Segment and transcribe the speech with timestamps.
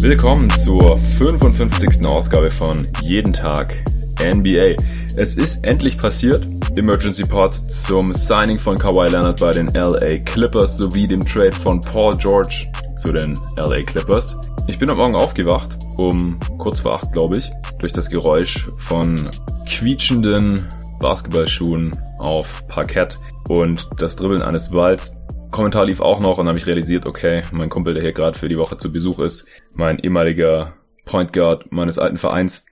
[0.00, 2.04] Willkommen zur 55.
[2.06, 3.84] Ausgabe von Jeden Tag
[4.20, 4.74] NBA.
[5.20, 6.46] Es ist endlich passiert.
[6.76, 11.80] Emergency Pod zum Signing von Kawhi Leonard bei den LA Clippers sowie dem Trade von
[11.80, 14.38] Paul George zu den LA Clippers.
[14.68, 19.28] Ich bin am Morgen aufgewacht, um kurz vor acht, glaube ich, durch das Geräusch von
[19.66, 20.68] quietschenden
[21.00, 23.16] Basketballschuhen auf Parkett
[23.48, 25.20] und das Dribbeln eines Balls.
[25.50, 28.48] Kommentar lief auch noch und habe ich realisiert, okay, mein Kumpel, der hier gerade für
[28.48, 30.74] die Woche zu Besuch ist, mein ehemaliger
[31.06, 32.66] Point Guard meines alten Vereins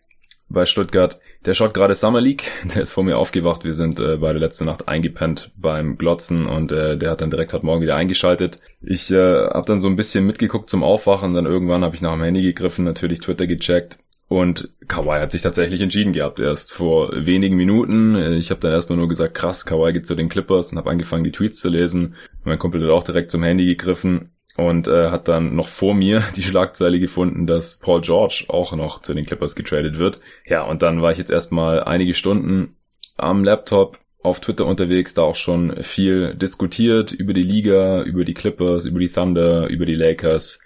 [0.48, 4.16] bei Stuttgart, der schaut gerade Summer League, der ist vor mir aufgewacht, wir sind äh,
[4.16, 7.96] beide letzte Nacht eingepennt beim Glotzen und äh, der hat dann direkt heute Morgen wieder
[7.96, 8.60] eingeschaltet.
[8.80, 9.16] Ich äh,
[9.48, 12.42] habe dann so ein bisschen mitgeguckt zum Aufwachen, dann irgendwann habe ich nach dem Handy
[12.42, 18.16] gegriffen, natürlich Twitter gecheckt und Kawhi hat sich tatsächlich entschieden gehabt, erst vor wenigen Minuten.
[18.34, 21.22] Ich habe dann erstmal nur gesagt, krass, Kawhi geht zu den Clippers und habe angefangen,
[21.22, 22.16] die Tweets zu lesen.
[22.42, 26.22] Mein Kumpel hat auch direkt zum Handy gegriffen und äh, hat dann noch vor mir
[26.36, 30.20] die Schlagzeile gefunden, dass Paul George auch noch zu den Clippers getradet wird.
[30.46, 32.76] Ja, und dann war ich jetzt erstmal einige Stunden
[33.16, 38.34] am Laptop auf Twitter unterwegs, da auch schon viel diskutiert über die Liga, über die
[38.34, 40.60] Clippers, über die Thunder, über die Lakers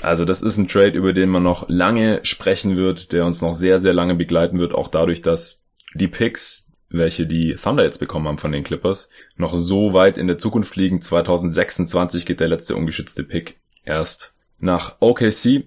[0.00, 3.54] also das ist ein Trade, über den man noch lange sprechen wird, der uns noch
[3.54, 5.62] sehr, sehr lange begleiten wird, auch dadurch, dass
[5.94, 10.26] die Picks, welche die Thunder jetzt bekommen haben von den Clippers, noch so weit in
[10.26, 11.00] der Zukunft liegen.
[11.00, 15.64] 2026 geht der letzte ungeschützte Pick erst nach OKC.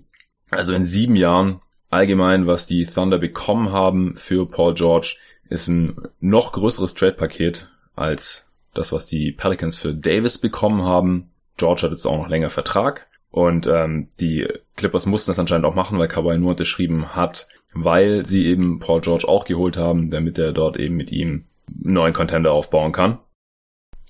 [0.49, 5.17] Also in sieben Jahren allgemein, was die Thunder bekommen haben für Paul George,
[5.49, 11.31] ist ein noch größeres Trade-Paket als das, was die Pelicans für Davis bekommen haben.
[11.57, 13.07] George hat jetzt auch noch länger Vertrag.
[13.31, 18.25] Und ähm, die Clippers mussten das anscheinend auch machen, weil Kawhi nur unterschrieben hat, weil
[18.25, 21.45] sie eben Paul George auch geholt haben, damit er dort eben mit ihm
[21.83, 23.19] einen neuen Contender aufbauen kann.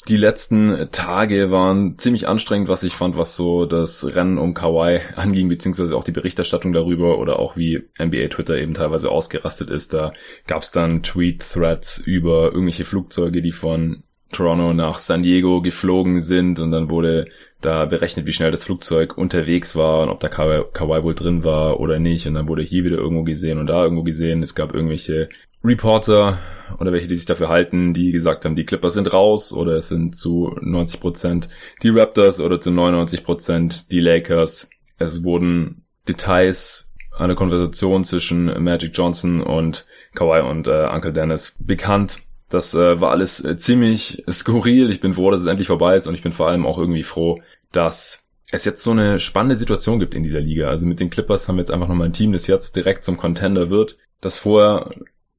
[0.08, 5.00] Die letzten Tage waren ziemlich anstrengend, was ich fand, was so das Rennen um Kawhi
[5.16, 9.96] anging, beziehungsweise auch die Berichterstattung darüber oder auch wie NBA Twitter eben teilweise ausgerastet ist.
[9.96, 10.14] Da
[10.46, 14.04] gab es dann Tweet-Threads über irgendwelche Flugzeuge, die von
[14.36, 17.28] Toronto nach San Diego geflogen sind und dann wurde
[17.62, 21.80] da berechnet, wie schnell das Flugzeug unterwegs war und ob da Kawhi wohl drin war
[21.80, 22.28] oder nicht.
[22.28, 24.44] Und dann wurde hier wieder irgendwo gesehen und da irgendwo gesehen.
[24.44, 25.30] Es gab irgendwelche
[25.64, 26.40] Reporter
[26.80, 29.90] oder welche, die sich dafür halten, die gesagt haben, die Clippers sind raus oder es
[29.90, 31.50] sind zu 90 Prozent
[31.82, 34.70] die Raptors oder zu 99 Prozent die Lakers.
[34.98, 42.25] Es wurden Details einer Konversation zwischen Magic Johnson und Kawhi und äh, Uncle Dennis bekannt.
[42.56, 44.90] Das äh, war alles äh, ziemlich skurril.
[44.90, 47.04] Ich bin froh, dass es endlich vorbei ist und ich bin vor allem auch irgendwie
[47.04, 47.42] froh,
[47.74, 50.70] dass es jetzt so eine spannende Situation gibt in dieser Liga.
[50.70, 53.18] Also mit den Clippers haben wir jetzt einfach nochmal ein Team, das jetzt direkt zum
[53.18, 54.90] Contender wird, das vorher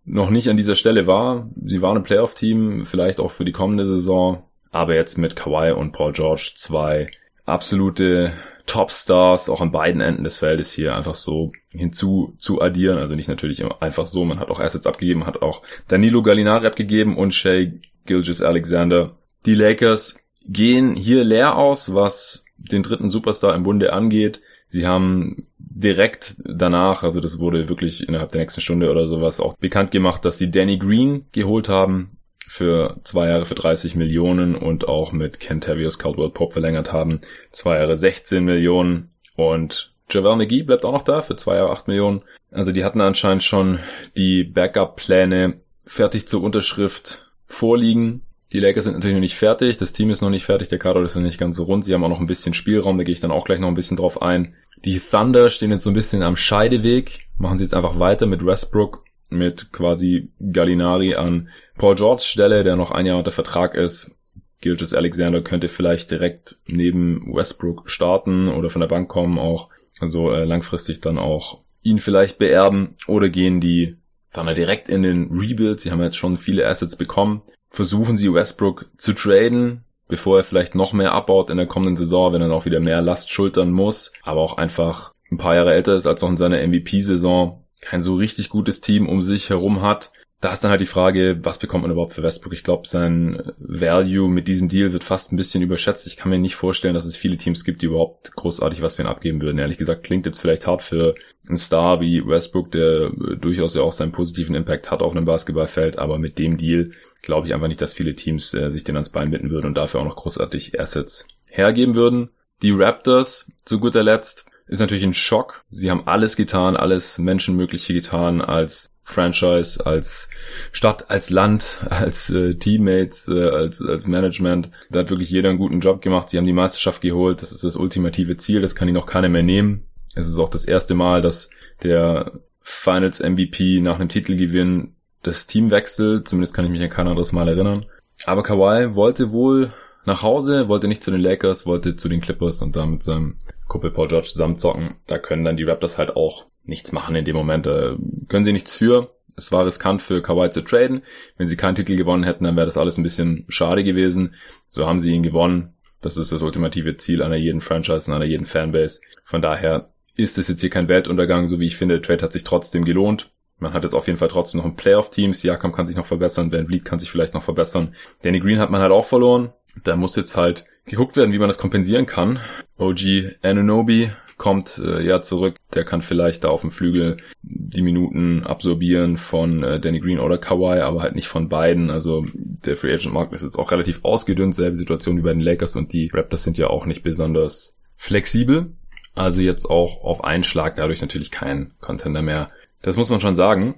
[0.05, 1.49] noch nicht an dieser Stelle war.
[1.65, 5.93] Sie waren ein Playoff-Team, vielleicht auch für die kommende Saison, aber jetzt mit Kawhi und
[5.93, 7.11] Paul George zwei
[7.47, 8.35] absolute
[8.67, 12.99] Topstars auch an beiden Enden des Feldes hier einfach so hinzu zu addieren.
[12.99, 17.17] Also nicht natürlich einfach so, man hat auch Assets abgegeben, hat auch Danilo Gallinari abgegeben
[17.17, 17.71] und Shea
[18.05, 19.17] Gilgis Alexander.
[19.47, 24.41] Die Lakers gehen hier leer aus, was den dritten Superstar im Bunde angeht.
[24.67, 29.57] Sie haben direkt danach, also das wurde wirklich innerhalb der nächsten Stunde oder sowas auch
[29.57, 32.16] bekannt gemacht, dass sie Danny Green geholt haben
[32.47, 37.21] für zwei Jahre für 30 Millionen und auch mit Kentavious Caldwell Pope verlängert haben.
[37.51, 41.89] Zwei Jahre 16 Millionen und Javel McGee bleibt auch noch da für zwei Jahre 8
[41.89, 42.23] Millionen.
[42.53, 43.81] Also die hatten anscheinend schon
[44.17, 48.23] die Backup-Pläne fertig zur Unterschrift vorliegen.
[48.53, 51.03] Die Lakers sind natürlich noch nicht fertig, das Team ist noch nicht fertig, der Kader
[51.03, 53.13] ist noch nicht ganz so rund, sie haben auch noch ein bisschen Spielraum, da gehe
[53.13, 54.55] ich dann auch gleich noch ein bisschen drauf ein.
[54.85, 58.47] Die Thunder stehen jetzt so ein bisschen am Scheideweg, machen sie jetzt einfach weiter mit
[58.47, 61.49] Westbrook mit quasi Gallinari an
[61.79, 64.13] Paul George Stelle, der noch ein Jahr unter Vertrag ist.
[64.61, 69.69] Gilgis Alexander könnte vielleicht direkt neben Westbrook starten oder von der Bank kommen auch.
[70.01, 73.97] Also äh, langfristig dann auch ihn vielleicht beerben oder gehen die
[74.33, 75.81] Thunder direkt in den Rebuild.
[75.81, 77.43] Sie haben jetzt schon viele Assets bekommen.
[77.71, 82.33] Versuchen sie Westbrook zu traden, bevor er vielleicht noch mehr abbaut in der kommenden Saison,
[82.33, 85.95] wenn er auch wieder mehr Last schultern muss, aber auch einfach ein paar Jahre älter
[85.95, 90.13] ist als auch in seiner MVP-Saison kein so richtig gutes Team um sich herum hat.
[90.41, 92.53] Da ist dann halt die Frage, was bekommt man überhaupt für Westbrook?
[92.53, 96.07] Ich glaube, sein Value mit diesem Deal wird fast ein bisschen überschätzt.
[96.07, 99.03] Ich kann mir nicht vorstellen, dass es viele Teams gibt, die überhaupt großartig was für
[99.03, 99.59] ihn abgeben würden.
[99.59, 101.15] Ehrlich gesagt, klingt jetzt vielleicht hart für
[101.49, 103.09] einen Star wie Westbrook, der
[103.41, 106.91] durchaus ja auch seinen positiven Impact hat auf einem Basketballfeld, aber mit dem Deal
[107.23, 109.75] glaube ich einfach nicht, dass viele Teams äh, sich den ans Bein binden würden und
[109.75, 112.29] dafür auch noch großartig Assets hergeben würden.
[112.63, 115.65] Die Raptors, zu guter Letzt, ist natürlich ein Schock.
[115.71, 120.29] Sie haben alles getan, alles Menschenmögliche getan als Franchise, als
[120.73, 124.71] Stadt, als Land, als äh, Teammates, äh, als, als Management.
[124.91, 126.29] Da hat wirklich jeder einen guten Job gemacht.
[126.29, 127.43] Sie haben die Meisterschaft geholt.
[127.43, 128.61] Das ist das ultimative Ziel.
[128.61, 129.85] Das kann ihn noch keiner mehr nehmen.
[130.15, 131.51] Es ist auch das erste Mal, dass
[131.83, 132.33] der
[132.63, 136.27] Finals MVP nach einem Titelgewinn das Team wechselt.
[136.27, 137.87] Zumindest kann ich mich an kein anderes Mal erinnern.
[138.25, 139.73] Aber Kawhi wollte wohl
[140.05, 143.37] nach Hause, wollte nicht zu den Lakers, wollte zu den Clippers und da mit seinem
[143.69, 144.97] Kumpel Paul George zusammenzocken.
[145.07, 147.67] Da können dann die Raptors halt auch nichts machen in dem Moment.
[147.67, 147.97] Da
[148.29, 149.15] können sie nichts für.
[149.37, 151.03] Es war riskant für Kawhi zu traden.
[151.37, 154.35] Wenn sie keinen Titel gewonnen hätten, dann wäre das alles ein bisschen schade gewesen.
[154.71, 155.75] So haben sie ihn gewonnen.
[156.01, 159.01] Das ist das ultimative Ziel einer jeden Franchise und einer jeden Fanbase.
[159.25, 161.97] Von daher ist es jetzt hier kein Weltuntergang, so wie ich finde.
[161.97, 163.31] Der Trade hat sich trotzdem gelohnt.
[163.59, 165.35] Man hat jetzt auf jeden Fall trotzdem noch ein Playoff-Team.
[165.35, 166.53] Siakam kann sich noch verbessern.
[166.53, 167.95] Van Vliet kann sich vielleicht noch verbessern.
[168.23, 169.53] Danny Green hat man halt auch verloren.
[169.85, 172.41] Da muss jetzt halt geguckt werden, wie man das kompensieren kann.
[172.79, 175.57] OG Anunobi kommt äh, ja zurück.
[175.75, 180.39] Der kann vielleicht da auf dem Flügel die Minuten absorbieren von äh, Danny Green oder
[180.39, 181.91] Kawhi, aber halt nicht von beiden.
[181.91, 184.55] Also der Free Agent Markt ist jetzt auch relativ ausgedünnt.
[184.55, 188.73] Selbe Situation wie bei den Lakers und die Raptors sind ja auch nicht besonders flexibel.
[189.15, 192.51] Also jetzt auch auf einen Schlag dadurch natürlich kein Contender mehr.
[192.83, 193.77] Das muss man schon sagen.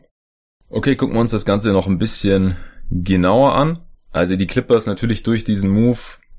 [0.69, 2.57] Okay, gucken wir uns das Ganze noch ein bisschen
[2.91, 3.81] genauer an.
[4.11, 5.99] Also die Clippers natürlich durch diesen Move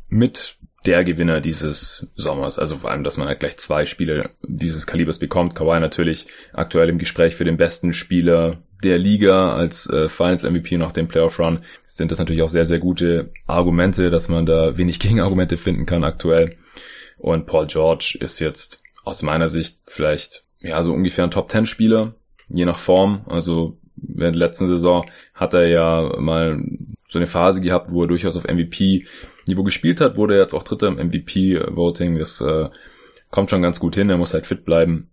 [0.10, 2.58] mit der Gewinner dieses Sommers.
[2.58, 5.56] Also vor allem, dass man halt gleich zwei Spiele dieses Kalibers bekommt.
[5.56, 10.78] Kawhi natürlich aktuell im Gespräch für den besten Spieler der Liga als äh, Finals MVP
[10.78, 11.60] nach dem Playoff Run.
[11.86, 16.04] Sind das natürlich auch sehr, sehr gute Argumente, dass man da wenig Gegenargumente finden kann
[16.04, 16.56] aktuell.
[17.18, 21.66] Und Paul George ist jetzt aus meiner Sicht vielleicht ja so ungefähr ein Top 10
[21.66, 22.16] Spieler,
[22.48, 23.26] je nach Form.
[23.28, 26.64] Also während der letzten Saison hat er ja mal
[27.10, 30.64] so eine Phase gehabt, wo er durchaus auf MVP-Niveau gespielt hat, wurde er jetzt auch
[30.64, 32.18] Dritter im MVP-Voting.
[32.18, 32.70] Das äh,
[33.32, 35.10] kommt schon ganz gut hin, er muss halt fit bleiben.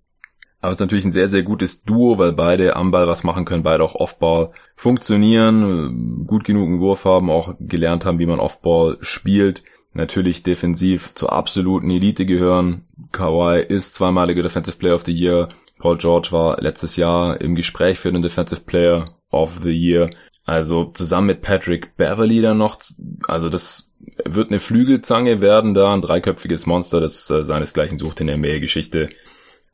[0.61, 3.45] Aber es ist natürlich ein sehr, sehr gutes Duo, weil beide am Ball was machen
[3.45, 8.41] können, beide auch Offball funktionieren, gut genug einen Wurf haben, auch gelernt haben, wie man
[8.41, 9.63] Offball spielt.
[9.93, 12.85] Natürlich defensiv zur absoluten Elite gehören.
[13.13, 15.49] Kawhi ist zweimaliger Defensive Player of the Year.
[15.79, 20.11] Paul George war letztes Jahr im Gespräch für den Defensive Player of the Year.
[20.47, 22.79] Also zusammen mit Patrick Beverly dann noch,
[23.27, 23.93] also das
[24.25, 29.09] wird eine Flügelzange werden da, ein dreiköpfiges Monster, das äh, seinesgleichen sucht in der NBA-Geschichte.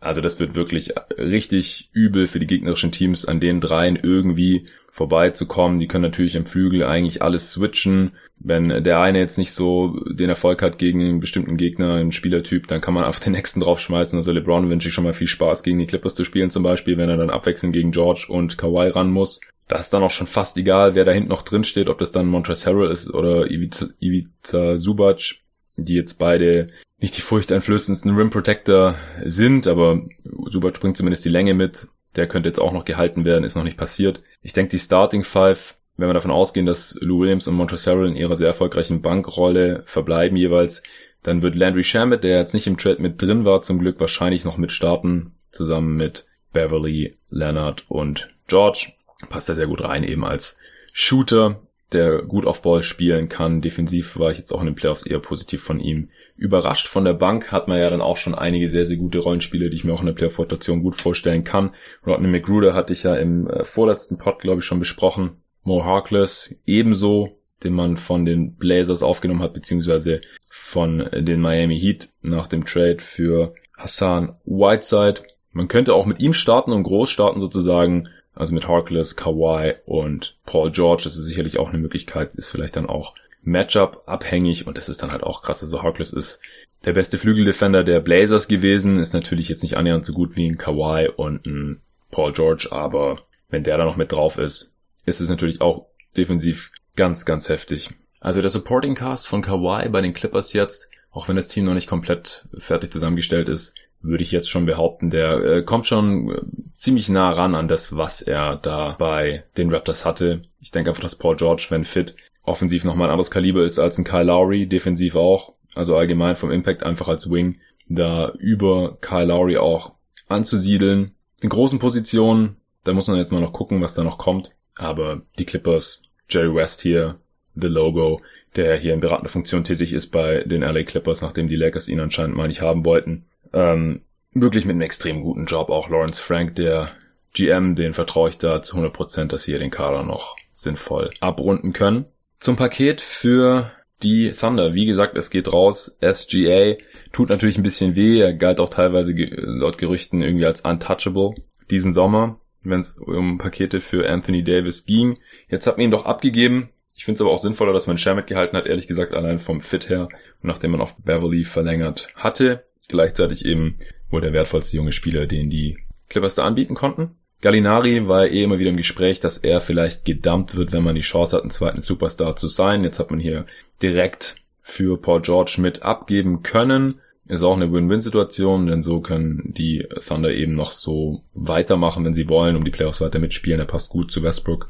[0.00, 5.78] Also das wird wirklich richtig übel für die gegnerischen Teams, an den dreien irgendwie vorbeizukommen.
[5.78, 8.12] Die können natürlich im Flügel eigentlich alles switchen.
[8.38, 12.66] Wenn der eine jetzt nicht so den Erfolg hat gegen einen bestimmten Gegner, einen Spielertyp,
[12.66, 14.16] dann kann man einfach den nächsten draufschmeißen.
[14.16, 16.96] Also LeBron wünsche ich schon mal viel Spaß gegen die Clippers zu spielen zum Beispiel,
[16.96, 19.40] wenn er dann abwechselnd gegen George und Kawhi ran muss.
[19.72, 22.12] Da ist dann auch schon fast egal, wer da hinten noch drin steht, ob das
[22.12, 25.36] dann Montrezl Harrell ist oder Ivica, Ivica Subac,
[25.78, 26.66] die jetzt beide
[27.00, 30.02] nicht die furchteinflößendsten Rim Protector sind, aber
[30.50, 31.88] Subac bringt zumindest die Länge mit.
[32.16, 34.22] Der könnte jetzt auch noch gehalten werden, ist noch nicht passiert.
[34.42, 38.10] Ich denke, die Starting Five, wenn wir davon ausgehen, dass Lou Williams und Montrezl Harrell
[38.10, 40.82] in ihrer sehr erfolgreichen Bankrolle verbleiben jeweils,
[41.22, 44.44] dann wird Landry Shamet, der jetzt nicht im Trade mit drin war, zum Glück wahrscheinlich
[44.44, 48.92] noch mit starten, zusammen mit Beverly, Leonard und George
[49.28, 50.58] passt da sehr gut rein, eben als
[50.92, 51.60] Shooter,
[51.92, 53.60] der gut auf Ball spielen kann.
[53.60, 56.88] Defensiv war ich jetzt auch in den Playoffs eher positiv von ihm überrascht.
[56.88, 59.76] Von der Bank hat man ja dann auch schon einige sehr, sehr gute Rollenspiele, die
[59.76, 61.74] ich mir auch in der Playoff-Rotation gut vorstellen kann.
[62.06, 65.42] Rodney McGruder hatte ich ja im äh, vorletzten Pod, glaube ich, schon besprochen.
[65.64, 72.08] Mo Harkless ebenso, den man von den Blazers aufgenommen hat, beziehungsweise von den Miami Heat
[72.22, 75.22] nach dem Trade für Hassan Whiteside.
[75.52, 80.36] Man könnte auch mit ihm starten und groß starten sozusagen also mit Harkless, Kawhi und
[80.46, 84.76] Paul George, das ist sicherlich auch eine Möglichkeit, ist vielleicht dann auch Matchup abhängig und
[84.76, 85.62] das ist dann halt auch krass.
[85.62, 86.40] Also Harkless ist
[86.84, 90.58] der beste Flügeldefender der Blazers gewesen, ist natürlich jetzt nicht annähernd so gut wie ein
[90.58, 94.74] Kawhi und ein Paul George, aber wenn der da noch mit drauf ist,
[95.04, 95.86] ist es natürlich auch
[96.16, 97.90] defensiv ganz, ganz heftig.
[98.20, 101.74] Also der Supporting Cast von Kawhi bei den Clippers jetzt, auch wenn das Team noch
[101.74, 106.40] nicht komplett fertig zusammengestellt ist, würde ich jetzt schon behaupten, der äh, kommt schon äh,
[106.74, 110.42] ziemlich nah ran an das, was er da bei den Raptors hatte.
[110.60, 113.98] Ich denke einfach, dass Paul George, wenn fit, offensiv nochmal ein anderes Kaliber ist als
[113.98, 115.54] ein Kyle Lowry, defensiv auch.
[115.74, 119.92] Also allgemein vom Impact einfach als Wing, da über Kyle Lowry auch
[120.28, 121.12] anzusiedeln.
[121.40, 124.50] In großen Positionen, da muss man jetzt mal noch gucken, was da noch kommt.
[124.76, 127.18] Aber die Clippers, Jerry West hier,
[127.54, 128.20] The Logo,
[128.56, 132.00] der hier in beratender Funktion tätig ist bei den LA Clippers, nachdem die Lakers ihn
[132.00, 135.70] anscheinend mal nicht haben wollten ähm, wirklich mit einem extrem guten Job.
[135.70, 136.92] Auch Lawrence Frank, der
[137.34, 141.72] GM, den vertraue ich da zu 100%, dass sie hier den Kader noch sinnvoll abrunden
[141.72, 142.06] können.
[142.38, 143.70] Zum Paket für
[144.02, 144.74] die Thunder.
[144.74, 145.96] Wie gesagt, es geht raus.
[146.00, 146.74] SGA
[147.12, 148.20] tut natürlich ein bisschen weh.
[148.20, 151.34] Er galt auch teilweise laut Gerüchten irgendwie als untouchable
[151.70, 155.18] diesen Sommer, wenn es um Pakete für Anthony Davis ging.
[155.48, 156.70] Jetzt hat man ihn doch abgegeben.
[156.94, 159.60] Ich finde es aber auch sinnvoller, dass man Shamit gehalten hat, ehrlich gesagt, allein vom
[159.60, 160.08] Fit her,
[160.42, 162.64] nachdem man auf Beverly verlängert hatte.
[162.92, 163.78] Gleichzeitig eben
[164.10, 167.16] wohl der wertvollste junge Spieler, den die Clippers da anbieten konnten.
[167.40, 171.00] Gallinari war eh immer wieder im Gespräch, dass er vielleicht gedumpt wird, wenn man die
[171.00, 172.84] Chance hat, einen zweiten Superstar zu sein.
[172.84, 173.46] Jetzt hat man hier
[173.82, 177.00] direkt für Paul George mit abgeben können.
[177.26, 182.28] Ist auch eine Win-Win-Situation, denn so können die Thunder eben noch so weitermachen, wenn sie
[182.28, 183.58] wollen, um die Playoffs weiter mitspielen.
[183.58, 184.68] Er passt gut zu Westbrook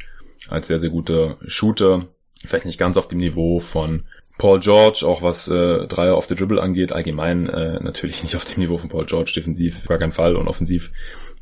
[0.48, 2.06] als sehr, sehr guter Shooter.
[2.44, 4.04] Vielleicht nicht ganz auf dem Niveau von
[4.42, 8.44] Paul George, auch was äh, Dreier auf the Dribble angeht, allgemein äh, natürlich nicht auf
[8.44, 10.90] dem Niveau von Paul George, defensiv gar keinen Fall und offensiv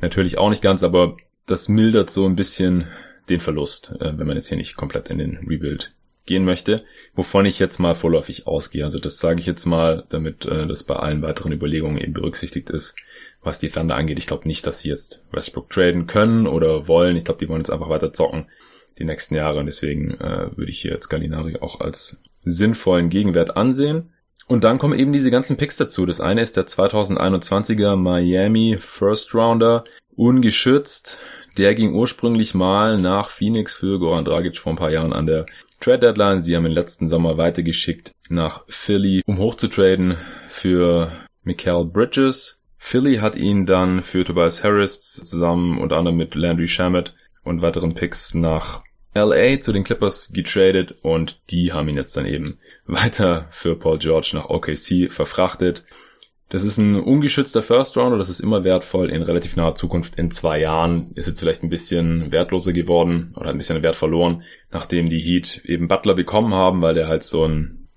[0.03, 1.17] natürlich auch nicht ganz, aber
[1.47, 2.89] das mildert so ein bisschen
[3.31, 5.95] den Verlust, äh, wenn man jetzt hier nicht komplett in den Rebuild
[6.27, 8.85] gehen möchte, wovon ich jetzt mal vorläufig ausgehe.
[8.85, 12.69] Also das sage ich jetzt mal, damit äh, das bei allen weiteren Überlegungen eben berücksichtigt
[12.69, 12.97] ist,
[13.43, 14.19] was die Thunder angeht.
[14.19, 17.17] Ich glaube nicht, dass sie jetzt Westbrook traden können oder wollen.
[17.17, 18.51] Ich glaube, die wollen jetzt einfach weiter zocken
[18.99, 23.57] die nächsten Jahre und deswegen äh, würde ich hier jetzt Gallinari auch als sinnvollen Gegenwert
[23.57, 24.11] ansehen.
[24.47, 26.07] Und dann kommen eben diese ganzen Picks dazu.
[26.07, 29.85] Das eine ist der 2021er Miami First Rounder,
[30.17, 31.19] ungeschützt.
[31.57, 35.47] Der ging ursprünglich mal nach Phoenix für Goran Dragic vor ein paar Jahren an der
[35.81, 36.43] Trade Deadline.
[36.43, 40.17] Sie haben den letzten Sommer weitergeschickt nach Philly, um hochzutraden
[40.49, 42.61] für Mikael Bridges.
[42.77, 47.95] Philly hat ihn dann für Tobias Harris zusammen unter anderem mit Landry Shamet und weiteren
[47.95, 48.83] Picks nach
[49.15, 53.99] LA zu den Clippers getradet und die haben ihn jetzt dann eben weiter für Paul
[53.99, 55.85] George nach OKC verfrachtet.
[56.49, 60.17] Das ist ein ungeschützter First Rounder, das ist immer wertvoll in relativ naher Zukunft.
[60.17, 64.43] In zwei Jahren ist jetzt vielleicht ein bisschen wertloser geworden oder ein bisschen Wert verloren,
[64.73, 67.89] nachdem die Heat eben Butler bekommen haben, weil der halt so ein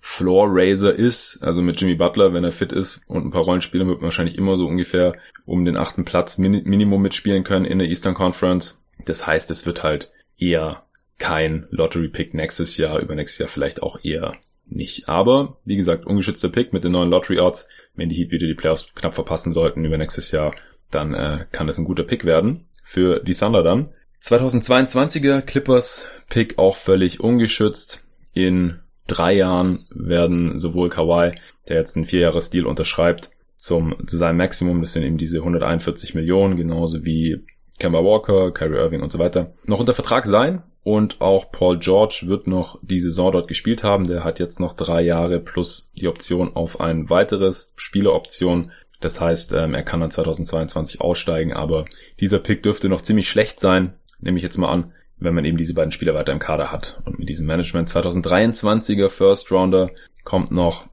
[0.00, 1.38] Floor Raiser ist.
[1.40, 4.36] Also mit Jimmy Butler, wenn er fit ist und ein paar Rollenspieler wird man wahrscheinlich
[4.36, 8.82] immer so ungefähr um den achten Platz Minimum mitspielen können in der Eastern Conference.
[9.04, 10.10] Das heißt, es wird halt
[10.40, 10.84] eher
[11.18, 15.08] kein Lottery Pick nächstes Jahr, übernächstes Jahr vielleicht auch eher nicht.
[15.08, 17.68] Aber, wie gesagt, ungeschützter Pick mit den neuen Lottery Odds.
[17.94, 20.54] Wenn die Heat wieder die Playoffs knapp verpassen sollten über nächstes Jahr,
[20.90, 23.90] dann äh, kann das ein guter Pick werden für die Thunder dann.
[24.22, 28.04] 2022er Clippers Pick auch völlig ungeschützt.
[28.32, 31.32] In drei Jahren werden sowohl Kawhi,
[31.68, 36.56] der jetzt einen Vierjahres-Deal unterschreibt, zum, zu seinem Maximum, das sind eben diese 141 Millionen,
[36.56, 37.44] genauso wie
[37.80, 40.62] Kemba Walker, Kyrie Irving und so weiter, noch unter Vertrag sein.
[40.82, 44.06] Und auch Paul George wird noch die Saison dort gespielt haben.
[44.06, 48.70] Der hat jetzt noch drei Jahre plus die Option auf ein weiteres Spieleroption.
[49.00, 51.84] Das heißt, ähm, er kann dann 2022 aussteigen, aber
[52.18, 55.58] dieser Pick dürfte noch ziemlich schlecht sein, nehme ich jetzt mal an, wenn man eben
[55.58, 57.00] diese beiden Spieler weiter im Kader hat.
[57.04, 59.90] Und mit diesem Management 2023er First Rounder
[60.24, 60.86] kommt noch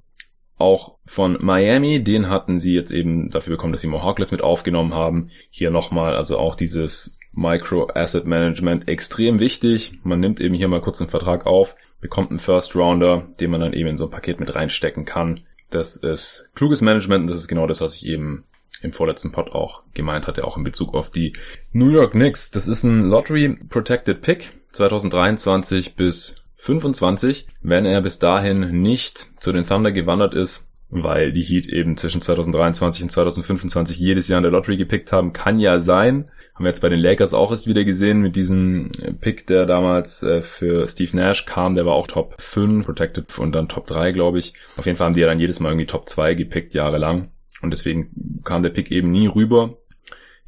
[0.57, 4.41] auch von Miami, den hatten sie jetzt eben dafür bekommen, dass sie Mo Hawkless mit
[4.41, 5.29] aufgenommen haben.
[5.49, 9.99] Hier nochmal, also auch dieses Micro Asset Management extrem wichtig.
[10.03, 13.61] Man nimmt eben hier mal kurz einen Vertrag auf, bekommt einen First Rounder, den man
[13.61, 15.41] dann eben in so ein Paket mit reinstecken kann.
[15.69, 18.45] Das ist kluges Management und das ist genau das, was ich eben
[18.81, 21.33] im vorletzten Pod auch gemeint hatte, auch in Bezug auf die
[21.73, 22.51] New York Knicks.
[22.51, 29.53] Das ist ein Lottery Protected Pick 2023 bis 25, wenn er bis dahin nicht zu
[29.53, 34.43] den Thunder gewandert ist, weil die Heat eben zwischen 2023 und 2025 jedes Jahr in
[34.43, 36.29] der Lottery gepickt haben, kann ja sein.
[36.55, 40.23] Haben wir jetzt bei den Lakers auch erst wieder gesehen mit diesem Pick, der damals
[40.23, 41.75] äh, für Steve Nash kam.
[41.75, 44.53] Der war auch Top 5, Protected und dann Top 3, glaube ich.
[44.77, 47.29] Auf jeden Fall haben die ja dann jedes Mal irgendwie Top 2 gepickt, jahrelang.
[47.61, 49.77] Und deswegen kam der Pick eben nie rüber.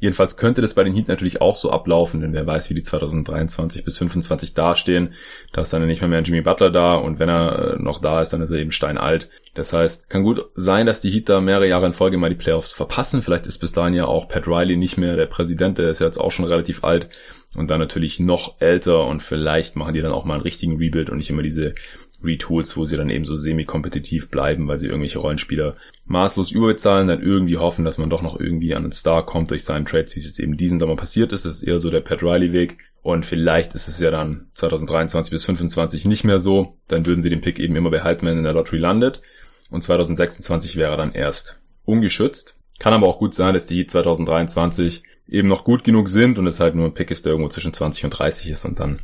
[0.00, 2.82] Jedenfalls könnte das bei den Heat natürlich auch so ablaufen, denn wer weiß, wie die
[2.82, 5.12] 2023 bis 25 dastehen.
[5.52, 8.22] Da ist dann nicht mehr, mehr Jimmy Butler da und wenn er äh, noch da
[8.22, 9.28] ist, dann ist er eben steinalt.
[9.54, 12.36] Das heißt, kann gut sein, dass die Heat da mehrere Jahre in Folge mal die
[12.36, 13.20] Playoffs verpassen.
[13.20, 16.06] Vielleicht ist bis dahin ja auch Pat Riley nicht mehr der Präsident, der ist ja
[16.06, 17.10] jetzt auch schon relativ alt
[17.56, 21.10] und dann natürlich noch älter und vielleicht machen die dann auch mal einen richtigen Rebuild
[21.10, 21.74] und nicht immer diese
[22.22, 27.22] Retools, wo sie dann eben so semi-kompetitiv bleiben, weil sie irgendwelche Rollenspieler maßlos überbezahlen, dann
[27.22, 30.20] irgendwie hoffen, dass man doch noch irgendwie an einen Star kommt durch seinen Trades, wie
[30.20, 31.44] es jetzt eben diesen Sommer passiert ist.
[31.44, 32.78] Das ist eher so der Pat Riley-Weg.
[33.02, 36.76] Und vielleicht ist es ja dann 2023 bis 2025 nicht mehr so.
[36.88, 39.22] Dann würden sie den Pick eben immer behalten, wenn er in der Lottery landet.
[39.70, 42.58] Und 2026 wäre dann erst ungeschützt.
[42.78, 46.46] Kann aber auch gut sein, dass die Heat 2023 eben noch gut genug sind und
[46.46, 48.98] es halt nur ein Pick ist, der irgendwo zwischen 20 und 30 ist und dann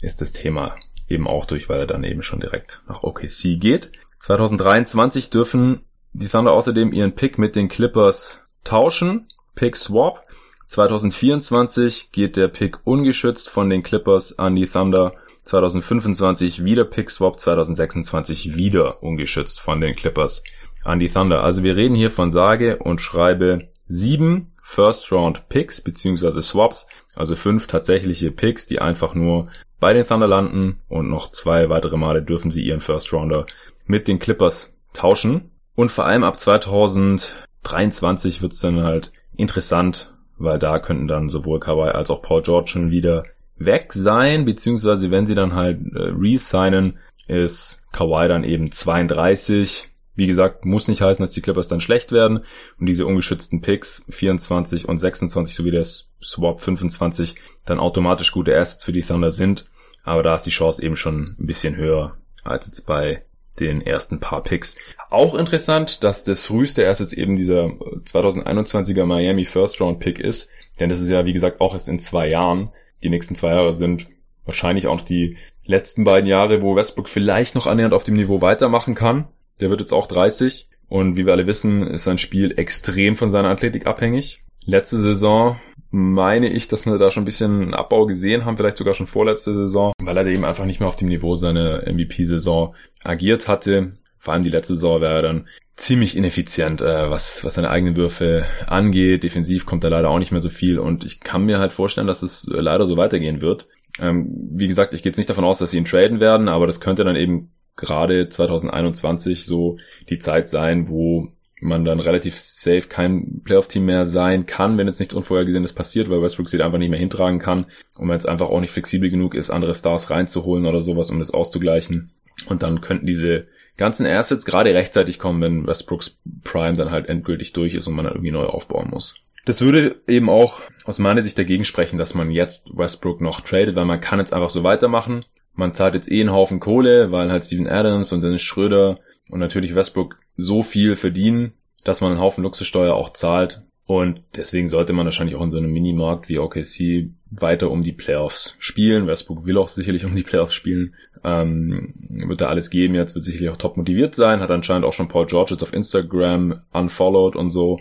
[0.00, 0.76] ist das Thema
[1.08, 3.92] eben auch durch, weil er dann eben schon direkt nach OKC geht.
[4.18, 9.26] 2023 dürfen die Thunder außerdem ihren Pick mit den Clippers tauschen.
[9.54, 10.22] Pick Swap.
[10.66, 15.14] 2024 geht der Pick ungeschützt von den Clippers an die Thunder.
[15.44, 20.42] 2025 wieder Pick Swap, 2026 wieder ungeschützt von den Clippers
[20.84, 21.44] an die Thunder.
[21.44, 27.36] Also wir reden hier von sage und schreibe sieben First Round Picks beziehungsweise Swaps, also
[27.36, 32.22] fünf tatsächliche Picks, die einfach nur bei den Thunder landen und noch zwei weitere Male
[32.22, 33.44] dürfen sie ihren First Rounder
[33.84, 35.50] mit den Clippers tauschen.
[35.76, 41.90] Und vor allem ab 2023 wird's dann halt interessant, weil da könnten dann sowohl Kawhi
[41.90, 43.24] als auch Paul George schon wieder
[43.56, 49.90] weg sein, beziehungsweise wenn sie dann halt äh, resignen, ist Kawhi dann eben 32.
[50.16, 52.44] Wie gesagt, muss nicht heißen, dass die Clippers dann schlecht werden
[52.78, 58.84] und diese ungeschützten Picks 24 und 26 sowie der Swap 25 dann automatisch gute Assets
[58.84, 59.66] für die Thunder sind.
[60.04, 63.24] Aber da ist die Chance eben schon ein bisschen höher als jetzt bei
[63.58, 64.76] den ersten paar Picks.
[65.10, 70.90] Auch interessant, dass das früheste jetzt eben dieser 2021er Miami First Round Pick ist, denn
[70.90, 72.70] das ist ja wie gesagt auch erst in zwei Jahren.
[73.02, 74.08] Die nächsten zwei Jahre sind
[74.44, 78.40] wahrscheinlich auch noch die letzten beiden Jahre, wo Westbrook vielleicht noch annähernd auf dem Niveau
[78.40, 79.28] weitermachen kann.
[79.60, 83.30] Der wird jetzt auch 30 und wie wir alle wissen, ist sein Spiel extrem von
[83.30, 84.42] seiner Athletik abhängig.
[84.64, 85.56] Letzte Saison
[85.90, 89.54] meine ich, dass wir da schon ein bisschen Abbau gesehen haben, vielleicht sogar schon vorletzte
[89.54, 93.92] Saison, weil er eben einfach nicht mehr auf dem Niveau seiner MVP-Saison agiert hatte.
[94.18, 97.96] Vor allem die letzte Saison wäre er dann ziemlich ineffizient, äh, was, was seine eigenen
[97.96, 99.22] Würfe angeht.
[99.22, 102.06] Defensiv kommt da leider auch nicht mehr so viel und ich kann mir halt vorstellen,
[102.06, 103.68] dass es leider so weitergehen wird.
[104.00, 106.66] Ähm, wie gesagt, ich gehe jetzt nicht davon aus, dass sie ihn traden werden, aber
[106.66, 109.78] das könnte dann eben gerade 2021 so
[110.08, 111.28] die Zeit sein, wo
[111.60, 116.20] man dann relativ safe kein Playoff-Team mehr sein kann, wenn jetzt nichts Unvorhergesehenes passiert, weil
[116.20, 117.66] Westbrook sie einfach nicht mehr hintragen kann
[117.96, 121.18] und man jetzt einfach auch nicht flexibel genug ist, andere Stars reinzuholen oder sowas, um
[121.18, 122.10] das auszugleichen.
[122.46, 127.52] Und dann könnten diese ganzen Assets gerade rechtzeitig kommen, wenn Westbrooks Prime dann halt endgültig
[127.52, 129.16] durch ist und man dann irgendwie neu aufbauen muss.
[129.46, 133.76] Das würde eben auch aus meiner Sicht dagegen sprechen, dass man jetzt Westbrook noch tradet,
[133.76, 135.24] weil man kann jetzt einfach so weitermachen.
[135.54, 138.98] Man zahlt jetzt eh einen Haufen Kohle, weil halt Steven Adams und Dennis Schröder
[139.30, 141.52] und natürlich Westbrook so viel verdienen,
[141.84, 143.62] dass man einen Haufen Luxussteuer auch zahlt.
[143.86, 147.92] Und deswegen sollte man wahrscheinlich auch in so einem Minimarkt wie OKC weiter um die
[147.92, 149.06] Playoffs spielen.
[149.06, 150.94] Westbrook will auch sicherlich um die Playoffs spielen.
[151.22, 154.40] Ähm, wird da alles geben jetzt, wird sicherlich auch top motiviert sein.
[154.40, 157.78] Hat anscheinend auch schon Paul George auf Instagram unfollowed und so.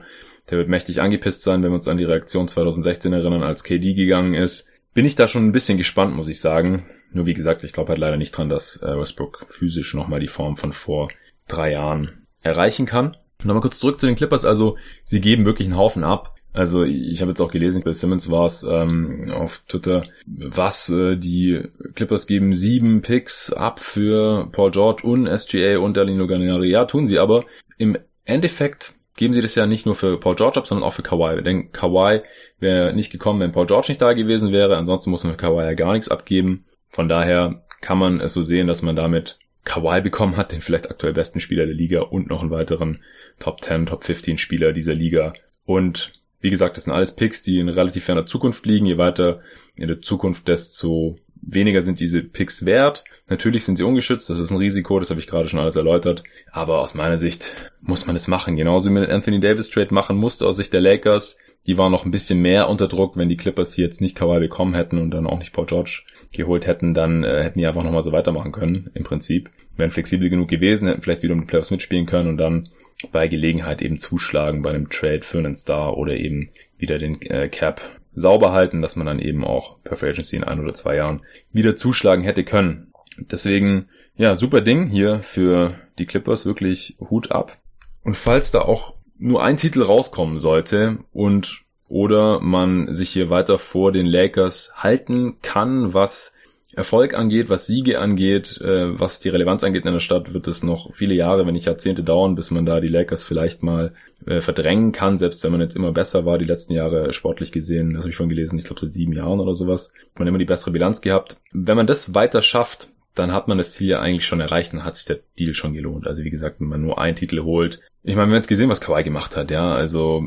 [0.49, 3.93] Der wird mächtig angepisst sein, wenn wir uns an die Reaktion 2016 erinnern, als KD
[3.93, 4.69] gegangen ist.
[4.93, 6.85] Bin ich da schon ein bisschen gespannt, muss ich sagen.
[7.13, 10.27] Nur wie gesagt, ich glaube halt leider nicht dran, dass äh, Westbrook physisch nochmal die
[10.27, 11.09] Form von vor
[11.47, 13.15] drei Jahren erreichen kann.
[13.43, 14.45] Nochmal kurz zurück zu den Clippers.
[14.45, 16.35] Also sie geben wirklich einen Haufen ab.
[16.53, 21.17] Also ich habe jetzt auch gelesen, bei Simmons war es ähm, auf Twitter, was äh,
[21.17, 21.63] die
[21.95, 26.69] Clippers geben sieben Picks ab für Paul George und SGA und Danilo Gallinari.
[26.69, 27.45] Ja, tun sie, aber
[27.79, 31.01] im Endeffekt geben sie das ja nicht nur für Paul George ab, sondern auch für
[31.01, 31.41] Kawhi.
[31.41, 32.21] Denn Kawhi
[32.59, 34.77] wäre nicht gekommen, wenn Paul George nicht da gewesen wäre.
[34.77, 36.65] Ansonsten muss man für Kawhi ja gar nichts abgeben.
[36.93, 40.89] Von daher kann man es so sehen, dass man damit Kawhi bekommen hat, den vielleicht
[40.89, 42.99] aktuell besten Spieler der Liga und noch einen weiteren
[43.39, 45.33] Top 10, Top 15 Spieler dieser Liga.
[45.65, 48.85] Und wie gesagt, das sind alles Picks, die in relativ ferner Zukunft liegen.
[48.85, 49.41] Je weiter
[49.75, 53.03] in der Zukunft, desto weniger sind diese Picks wert.
[53.29, 56.23] Natürlich sind sie ungeschützt, das ist ein Risiko, das habe ich gerade schon alles erläutert.
[56.51, 58.55] Aber aus meiner Sicht muss man es machen.
[58.55, 61.37] Genauso wie man den Anthony Davis Trade machen musste aus Sicht der Lakers.
[61.65, 64.39] Die waren noch ein bisschen mehr unter Druck, wenn die Clippers hier jetzt nicht Kawhi
[64.39, 66.03] bekommen hätten und dann auch nicht Paul George
[66.33, 69.49] geholt hätten, dann äh, hätten die einfach nochmal so weitermachen können, im Prinzip.
[69.77, 72.69] Wären flexibel genug gewesen, hätten vielleicht wieder um die Playoffs mitspielen können und dann
[73.11, 77.49] bei Gelegenheit eben zuschlagen bei einem Trade für einen Star oder eben wieder den äh,
[77.49, 77.81] Cap
[78.15, 81.21] sauber halten, dass man dann eben auch per Free Agency in ein oder zwei Jahren
[81.51, 82.91] wieder zuschlagen hätte können.
[83.17, 87.57] Deswegen, ja, super Ding hier für die Clippers, wirklich Hut ab.
[88.03, 91.62] Und falls da auch nur ein Titel rauskommen sollte und
[91.93, 96.33] oder man sich hier weiter vor den Lakers halten kann, was
[96.75, 100.63] Erfolg angeht, was Siege angeht, äh, was die Relevanz angeht in der Stadt, wird es
[100.63, 103.93] noch viele Jahre, wenn nicht Jahrzehnte dauern, bis man da die Lakers vielleicht mal
[104.25, 107.93] äh, verdrängen kann, selbst wenn man jetzt immer besser war, die letzten Jahre sportlich gesehen,
[107.93, 110.39] das habe ich schon gelesen, ich glaube seit sieben Jahren oder sowas, hat man immer
[110.39, 111.37] die bessere Bilanz gehabt.
[111.51, 114.83] Wenn man das weiter schafft, dann hat man das Ziel ja eigentlich schon erreicht und
[114.83, 116.07] hat sich der Deal schon gelohnt.
[116.07, 117.81] Also wie gesagt, wenn man nur einen Titel holt.
[118.01, 120.23] Ich meine, wir haben jetzt gesehen, was Kawhi gemacht hat, ja, also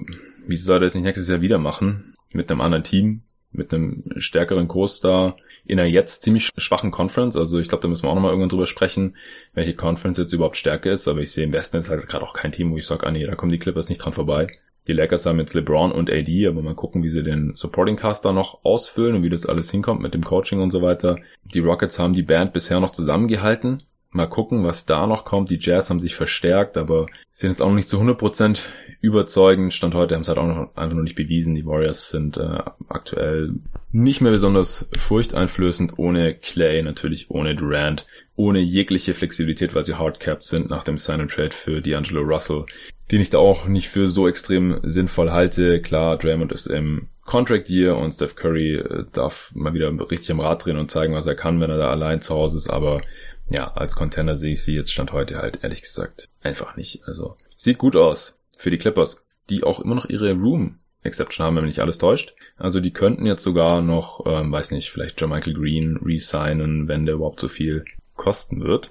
[0.46, 2.14] wieso soll er das nicht nächstes Jahr wieder machen?
[2.32, 7.36] Mit einem anderen Team, mit einem stärkeren Co-Star in einer jetzt ziemlich schwachen Conference.
[7.36, 9.16] Also ich glaube, da müssen wir auch nochmal irgendwann drüber sprechen,
[9.54, 11.08] welche Conference jetzt überhaupt stärker ist.
[11.08, 13.10] Aber ich sehe im Westen ist halt gerade auch kein Team, wo ich sage, ah
[13.10, 14.48] nee, da kommen die Clippers nicht dran vorbei.
[14.86, 18.24] Die Lakers haben jetzt LeBron und AD, aber mal gucken, wie sie den Supporting Cast
[18.24, 21.18] da noch ausfüllen und wie das alles hinkommt mit dem Coaching und so weiter.
[21.42, 23.82] Die Rockets haben die Band bisher noch zusammengehalten.
[24.10, 25.50] Mal gucken, was da noch kommt.
[25.50, 28.60] Die Jazz haben sich verstärkt, aber sind jetzt auch noch nicht zu 100%
[29.00, 29.74] überzeugend.
[29.74, 31.54] Stand heute haben es halt auch noch einfach noch nicht bewiesen.
[31.54, 33.54] Die Warriors sind äh, aktuell
[33.92, 40.42] nicht mehr besonders furchteinflößend ohne Clay, natürlich ohne Durant, ohne jegliche Flexibilität, weil sie hardcapped
[40.42, 42.66] sind nach dem Sign and Trade für D'Angelo Russell,
[43.10, 45.80] den ich da auch nicht für so extrem sinnvoll halte.
[45.80, 50.40] Klar, Draymond ist im Contract Year und Steph Curry äh, darf mal wieder richtig am
[50.40, 53.02] Rad drehen und zeigen, was er kann, wenn er da allein zu Hause ist, aber
[53.48, 57.02] ja, als Contender sehe ich sie jetzt Stand heute halt ehrlich gesagt einfach nicht.
[57.06, 61.56] Also sieht gut aus für die Clippers, die auch immer noch ihre Room Exception haben,
[61.56, 62.34] wenn mich nicht alles täuscht.
[62.56, 67.06] Also die könnten jetzt sogar noch, ähm, weiß nicht, vielleicht John Michael Green resignen, wenn
[67.06, 68.90] der überhaupt so viel kosten wird.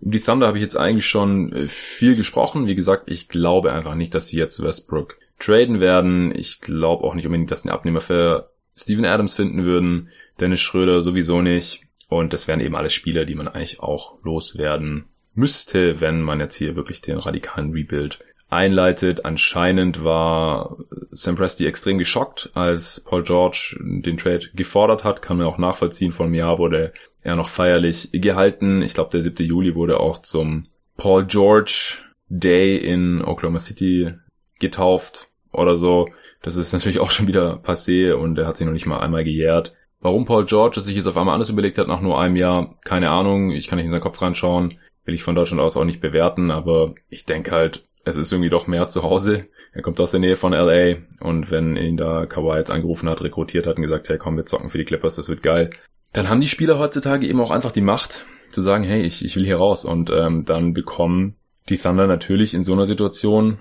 [0.00, 2.66] Über die Thunder habe ich jetzt eigentlich schon äh, viel gesprochen.
[2.66, 6.34] Wie gesagt, ich glaube einfach nicht, dass sie jetzt Westbrook traden werden.
[6.34, 10.08] Ich glaube auch nicht unbedingt, dass sie einen Abnehmer für Steven Adams finden würden.
[10.40, 11.84] Dennis Schröder sowieso nicht.
[12.08, 16.56] Und das wären eben alles Spieler, die man eigentlich auch loswerden müsste, wenn man jetzt
[16.56, 18.20] hier wirklich den radikalen Rebuild
[18.52, 19.24] einleitet.
[19.24, 20.76] Anscheinend war
[21.10, 25.22] Sam Presti extrem geschockt, als Paul George den Trade gefordert hat.
[25.22, 26.12] Kann man auch nachvollziehen.
[26.12, 26.92] Vor einem Jahr wurde
[27.22, 28.82] er noch feierlich gehalten.
[28.82, 29.46] Ich glaube, der 7.
[29.46, 30.66] Juli wurde auch zum
[30.96, 34.14] Paul George Day in Oklahoma City
[34.58, 36.08] getauft oder so.
[36.42, 39.24] Das ist natürlich auch schon wieder passé und er hat sich noch nicht mal einmal
[39.24, 39.72] gejährt.
[40.00, 43.10] Warum Paul George sich jetzt auf einmal alles überlegt hat nach nur einem Jahr, keine
[43.10, 43.50] Ahnung.
[43.50, 44.78] Ich kann nicht in seinen Kopf reinschauen.
[45.04, 48.50] Will ich von Deutschland aus auch nicht bewerten, aber ich denke halt, es ist irgendwie
[48.50, 49.46] doch mehr zu Hause.
[49.72, 53.22] Er kommt aus der Nähe von LA und wenn ihn da Kawhi jetzt angerufen hat,
[53.22, 55.70] rekrutiert hat und gesagt, hey komm, wir zocken für die Clippers, das wird geil,
[56.12, 59.34] dann haben die Spieler heutzutage eben auch einfach die Macht zu sagen, hey, ich, ich
[59.36, 59.84] will hier raus.
[59.84, 61.36] Und ähm, dann bekommen
[61.68, 63.58] die Thunder natürlich in so einer Situation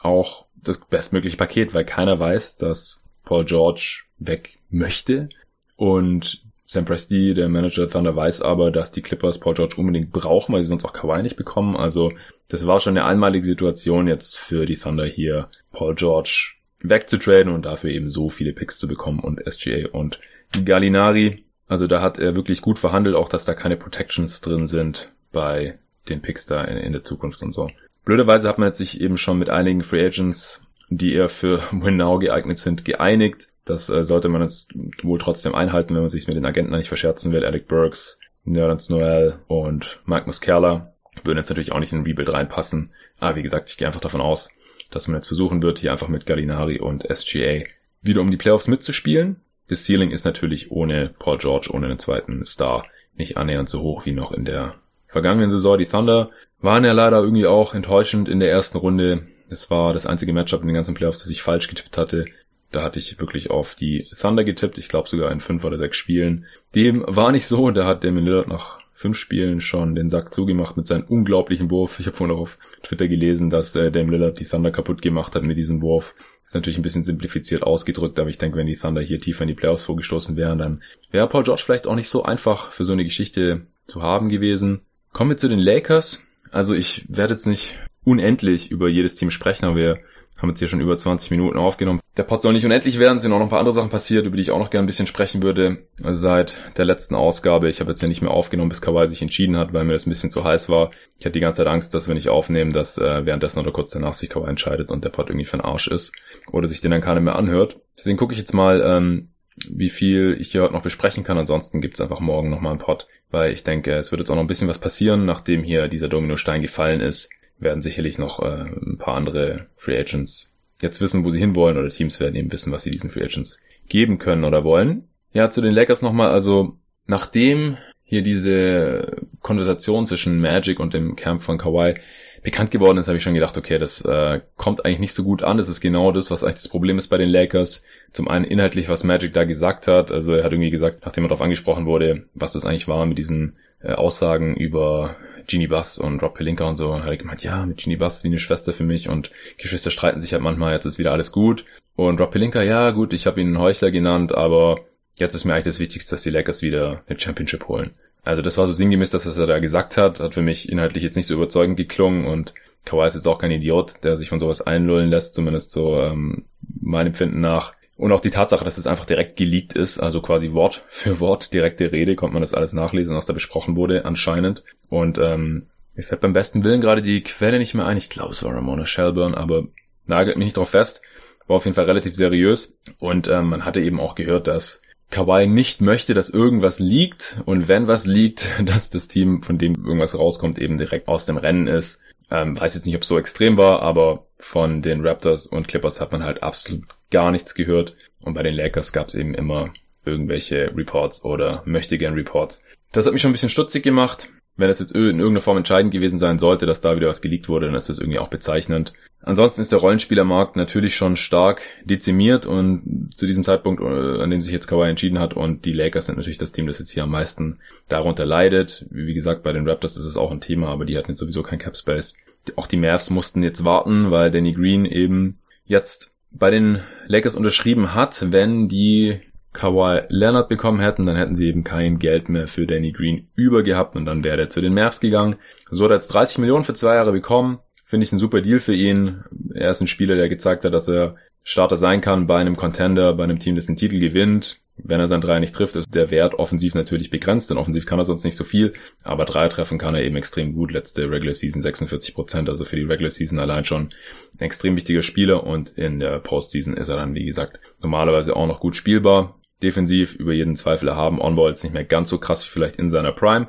[0.00, 5.28] auch das bestmögliche Paket, weil keiner weiß, dass Paul George weg möchte.
[5.76, 10.54] Und Sam Presti, der Manager Thunder, weiß aber, dass die Clippers Paul George unbedingt brauchen,
[10.54, 11.76] weil sie sonst auch Kawhi nicht bekommen.
[11.76, 12.12] Also
[12.48, 17.66] das war schon eine einmalige Situation jetzt für die Thunder hier, Paul George wegzutraden und
[17.66, 20.18] dafür eben so viele Picks zu bekommen und SGA und
[20.64, 21.44] Gallinari.
[21.68, 25.78] Also da hat er wirklich gut verhandelt, auch dass da keine Protections drin sind bei
[26.08, 27.70] den Picks da in, in der Zukunft und so.
[28.04, 31.96] Blöderweise hat man jetzt sich eben schon mit einigen Free Agents, die eher für Win
[31.96, 33.48] Now geeignet sind, geeinigt.
[33.64, 34.72] Das äh, sollte man jetzt
[35.02, 37.44] wohl trotzdem einhalten, wenn man sich mit den Agenten nicht verscherzen will.
[37.44, 40.94] Alec Burks, Nerlens Noel und Mike Muscala
[41.24, 42.90] würden jetzt natürlich auch nicht in ein Rebuild reinpassen.
[43.18, 44.50] Aber wie gesagt, ich gehe einfach davon aus,
[44.90, 47.64] dass man jetzt versuchen wird, hier einfach mit Gallinari und SGA
[48.00, 49.40] wieder um die Playoffs mitzuspielen.
[49.68, 54.06] Das Ceiling ist natürlich ohne Paul George, ohne einen zweiten Star nicht annähernd so hoch
[54.06, 54.74] wie noch in der
[55.06, 55.78] vergangenen Saison.
[55.78, 59.26] Die Thunder waren ja leider irgendwie auch enttäuschend in der ersten Runde.
[59.48, 62.24] Es war das einzige Matchup in den ganzen Playoffs, das ich falsch getippt hatte.
[62.72, 64.78] Da hatte ich wirklich auf die Thunder getippt.
[64.78, 66.46] Ich glaube sogar in fünf oder sechs Spielen.
[66.74, 67.70] Dem war nicht so.
[67.70, 71.98] Da hat Damon Lillard nach fünf Spielen schon den Sack zugemacht mit seinem unglaublichen Wurf.
[71.98, 75.34] Ich habe vorhin auch auf Twitter gelesen, dass äh, Dame Lillard die Thunder kaputt gemacht
[75.34, 76.14] hat mit diesem Wurf.
[76.44, 79.48] Ist natürlich ein bisschen simplifiziert ausgedrückt, aber ich denke, wenn die Thunder hier tiefer in
[79.48, 82.92] die Playoffs vorgestoßen wären, dann wäre Paul George vielleicht auch nicht so einfach für so
[82.92, 84.82] eine Geschichte zu haben gewesen.
[85.12, 86.24] Kommen wir zu den Lakers.
[86.52, 89.98] Also ich werde jetzt nicht unendlich über jedes Team sprechen, aber wir
[90.42, 92.00] haben jetzt hier schon über 20 Minuten aufgenommen.
[92.16, 94.26] Der Pod soll nicht unendlich werden, es sind auch noch ein paar andere Sachen passiert,
[94.26, 95.86] über die ich auch noch gerne ein bisschen sprechen würde.
[95.96, 99.56] Seit der letzten Ausgabe, ich habe jetzt ja nicht mehr aufgenommen, bis Kawhi sich entschieden
[99.56, 100.90] hat, weil mir das ein bisschen zu heiß war.
[101.18, 103.92] Ich hatte die ganze Zeit Angst, dass wenn ich aufnehme, dass äh, währenddessen oder kurz
[103.92, 106.12] danach sich Kawhi entscheidet und der Pod irgendwie für den Arsch ist.
[106.50, 107.80] Oder sich den dann keiner mehr anhört.
[107.96, 109.28] Deswegen gucke ich jetzt mal, ähm,
[109.70, 111.38] wie viel ich hier heute noch besprechen kann.
[111.38, 114.42] Ansonsten gibt's einfach morgen nochmal einen Pod, weil ich denke, es wird jetzt auch noch
[114.42, 117.30] ein bisschen was passieren, nachdem hier dieser Dominostein gefallen ist
[117.62, 121.88] werden sicherlich noch äh, ein paar andere Free Agents jetzt wissen, wo sie hinwollen oder
[121.88, 125.08] Teams werden eben wissen, was sie diesen Free Agents geben können oder wollen.
[125.32, 131.40] Ja, zu den Lakers nochmal, also nachdem hier diese Konversation zwischen Magic und dem Camp
[131.40, 131.94] von Kawhi
[132.42, 135.42] bekannt geworden ist, habe ich schon gedacht, okay, das äh, kommt eigentlich nicht so gut
[135.42, 135.56] an.
[135.56, 137.84] Das ist genau das, was eigentlich das Problem ist bei den Lakers.
[138.12, 140.10] Zum einen inhaltlich, was Magic da gesagt hat.
[140.10, 143.16] Also er hat irgendwie gesagt, nachdem er darauf angesprochen wurde, was das eigentlich war mit
[143.16, 147.64] diesen äh, Aussagen über Genie Bass und Rob Pelinka und so, hat er gemeint, ja,
[147.66, 150.84] mit Genie Bass wie eine Schwester für mich und Geschwister streiten sich halt manchmal, jetzt
[150.84, 151.64] ist wieder alles gut.
[151.96, 154.80] Und Rob Pelinka, ja gut, ich habe ihn einen Heuchler genannt, aber
[155.18, 157.90] jetzt ist mir eigentlich das Wichtigste, dass die Lakers wieder eine Championship holen.
[158.22, 161.02] Also das war so sinngemäß, dass was er da gesagt hat, hat für mich inhaltlich
[161.02, 164.40] jetzt nicht so überzeugend geklungen und Kawhi ist jetzt auch kein Idiot, der sich von
[164.40, 166.44] sowas einlullen lässt, zumindest so ähm,
[166.80, 167.74] mein Empfinden nach.
[168.02, 171.54] Und auch die Tatsache, dass es einfach direkt geleakt ist, also quasi Wort für Wort,
[171.54, 174.64] direkte Rede, konnte man das alles nachlesen, was da besprochen wurde, anscheinend.
[174.88, 177.96] Und ähm, mir fällt beim besten Willen gerade die Quelle nicht mehr ein.
[177.96, 179.68] Ich glaube, es war Ramona Shelburne, aber
[180.04, 181.00] nagelt mich nicht drauf fest.
[181.46, 182.76] War auf jeden Fall relativ seriös.
[182.98, 187.40] Und ähm, man hatte eben auch gehört, dass Kawhi nicht möchte, dass irgendwas liegt.
[187.46, 191.36] Und wenn was liegt, dass das Team, von dem irgendwas rauskommt, eben direkt aus dem
[191.36, 192.02] Rennen ist.
[192.32, 196.00] Ähm, weiß jetzt nicht, ob es so extrem war, aber von den Raptors und Clippers
[196.00, 197.94] hat man halt absolut gar nichts gehört.
[198.20, 199.72] Und bei den Lakers gab es eben immer
[200.04, 202.64] irgendwelche Reports oder möchte gern Reports.
[202.90, 204.28] Das hat mich schon ein bisschen stutzig gemacht.
[204.56, 207.48] Wenn es jetzt in irgendeiner Form entscheidend gewesen sein sollte, dass da wieder was geleakt
[207.48, 208.92] wurde, dann ist das irgendwie auch bezeichnend.
[209.24, 214.42] Ansonsten ist der Rollenspielermarkt natürlich schon stark dezimiert und zu diesem Zeitpunkt, äh, an dem
[214.42, 217.04] sich jetzt Kawhi entschieden hat und die Lakers sind natürlich das Team, das jetzt hier
[217.04, 218.84] am meisten darunter leidet.
[218.90, 221.42] Wie gesagt, bei den Raptors ist es auch ein Thema, aber die hatten jetzt sowieso
[221.42, 222.16] kein Cap Space.
[222.56, 227.94] Auch die Mavs mussten jetzt warten, weil Danny Green eben jetzt bei den Lakers unterschrieben
[227.94, 229.20] hat, wenn die
[229.52, 233.62] Kawhi Leonard bekommen hätten, dann hätten sie eben kein Geld mehr für Danny Green über
[233.62, 235.36] gehabt und dann wäre er zu den Mavs gegangen.
[235.70, 237.58] So hat er jetzt 30 Millionen für zwei Jahre bekommen.
[237.84, 239.24] Finde ich ein super Deal für ihn.
[239.52, 243.12] Er ist ein Spieler, der gezeigt hat, dass er Starter sein kann bei einem Contender,
[243.12, 244.61] bei einem Team, das den Titel gewinnt.
[244.84, 247.98] Wenn er sein Dreier nicht trifft, ist der Wert offensiv natürlich begrenzt, denn offensiv kann
[247.98, 248.72] er sonst nicht so viel,
[249.04, 250.72] aber Dreier treffen kann er eben extrem gut.
[250.72, 253.90] Letzte Regular Season 46 Prozent, also für die Regular Season allein schon
[254.38, 258.46] ein extrem wichtiger Spieler und in der Postseason ist er dann, wie gesagt, normalerweise auch
[258.46, 261.20] noch gut spielbar defensiv über jeden Zweifel erhaben.
[261.20, 263.48] On-Ball ist nicht mehr ganz so krass wie vielleicht in seiner Prime,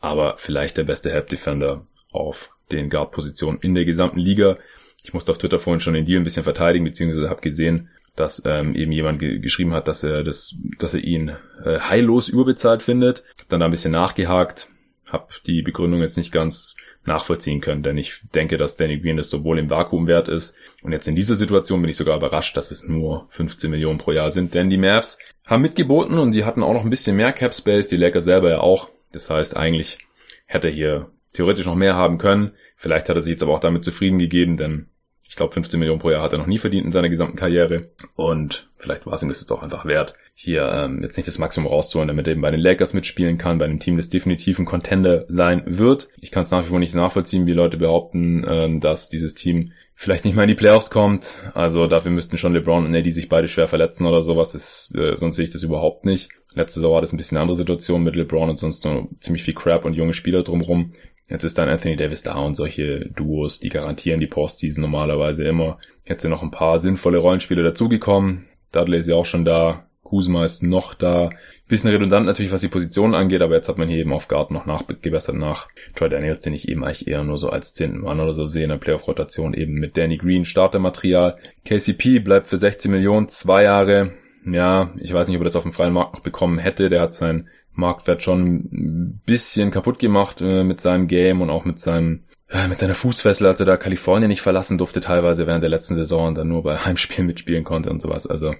[0.00, 4.58] aber vielleicht der beste Help-Defender auf den Guard-Positionen in der gesamten Liga.
[5.04, 7.88] Ich musste auf Twitter vorhin schon den Deal ein bisschen verteidigen, beziehungsweise habe gesehen,
[8.18, 11.30] dass ähm, eben jemand ge geschrieben hat, dass er das, dass er ihn
[11.64, 13.24] äh, heillos überbezahlt findet.
[13.38, 14.68] Hab dann da ein bisschen nachgehakt,
[15.10, 19.30] habe die Begründung jetzt nicht ganz nachvollziehen können, denn ich denke, dass Danny Green das
[19.30, 22.70] sowohl im Vakuum wert ist und jetzt in dieser Situation bin ich sogar überrascht, dass
[22.70, 26.62] es nur 15 Millionen pro Jahr sind, denn die Mavs haben mitgeboten und die hatten
[26.62, 28.90] auch noch ein bisschen mehr Cap Space, die Lakers selber ja auch.
[29.12, 29.98] Das heißt, eigentlich
[30.44, 32.52] hätte er hier theoretisch noch mehr haben können.
[32.76, 34.88] Vielleicht hat er sich jetzt aber auch damit zufrieden gegeben, denn
[35.28, 37.90] ich glaube, 15 Millionen pro Jahr hat er noch nie verdient in seiner gesamten Karriere.
[38.16, 41.38] Und vielleicht war es ihm das jetzt auch einfach wert, hier ähm, jetzt nicht das
[41.38, 44.58] Maximum rauszuholen, damit er eben bei den Lakers mitspielen kann, bei einem Team, das definitiv
[44.58, 46.08] ein Contender sein wird.
[46.16, 49.72] Ich kann es nach wie vor nicht nachvollziehen, wie Leute behaupten, ähm, dass dieses Team
[49.94, 51.42] vielleicht nicht mal in die Playoffs kommt.
[51.54, 54.54] Also dafür müssten schon LeBron und Eddie sich beide schwer verletzen oder sowas.
[54.54, 56.30] Ist, äh, sonst sehe ich das überhaupt nicht.
[56.54, 59.42] Letzte Saison war das ein bisschen eine andere Situation mit LeBron und sonst nur ziemlich
[59.42, 60.92] viel Crap und junge Spieler drumherum.
[61.28, 65.78] Jetzt ist dann Anthony Davis da und solche Duos, die garantieren die Postseason normalerweise immer.
[66.06, 68.46] Jetzt sind noch ein paar sinnvolle Rollenspieler dazugekommen.
[68.72, 69.84] Dudley ist ja auch schon da.
[70.02, 71.28] Kuzma ist noch da.
[71.68, 74.50] Bisschen redundant natürlich, was die Positionen angeht, aber jetzt hat man hier eben auf Guard
[74.50, 78.18] noch nachgebessert nach Troy Daniels, den ich eben eigentlich eher nur so als zehnten Mann
[78.18, 81.36] oder so sehe in der Playoff-Rotation eben mit Danny Green Startermaterial.
[81.66, 84.12] KCP bleibt für 16 Millionen, zwei Jahre.
[84.46, 86.88] Ja, ich weiß nicht, ob er das auf dem freien Markt noch bekommen hätte.
[86.88, 91.64] Der hat sein Marktwert schon ein bisschen kaputt gemacht äh, mit seinem Game und auch
[91.64, 95.62] mit seinem äh, mit seiner Fußfessel, als er da Kalifornien nicht verlassen durfte, teilweise während
[95.62, 98.26] der letzten Saison und dann nur bei Heimspielen mitspielen konnte und sowas.
[98.26, 98.54] Also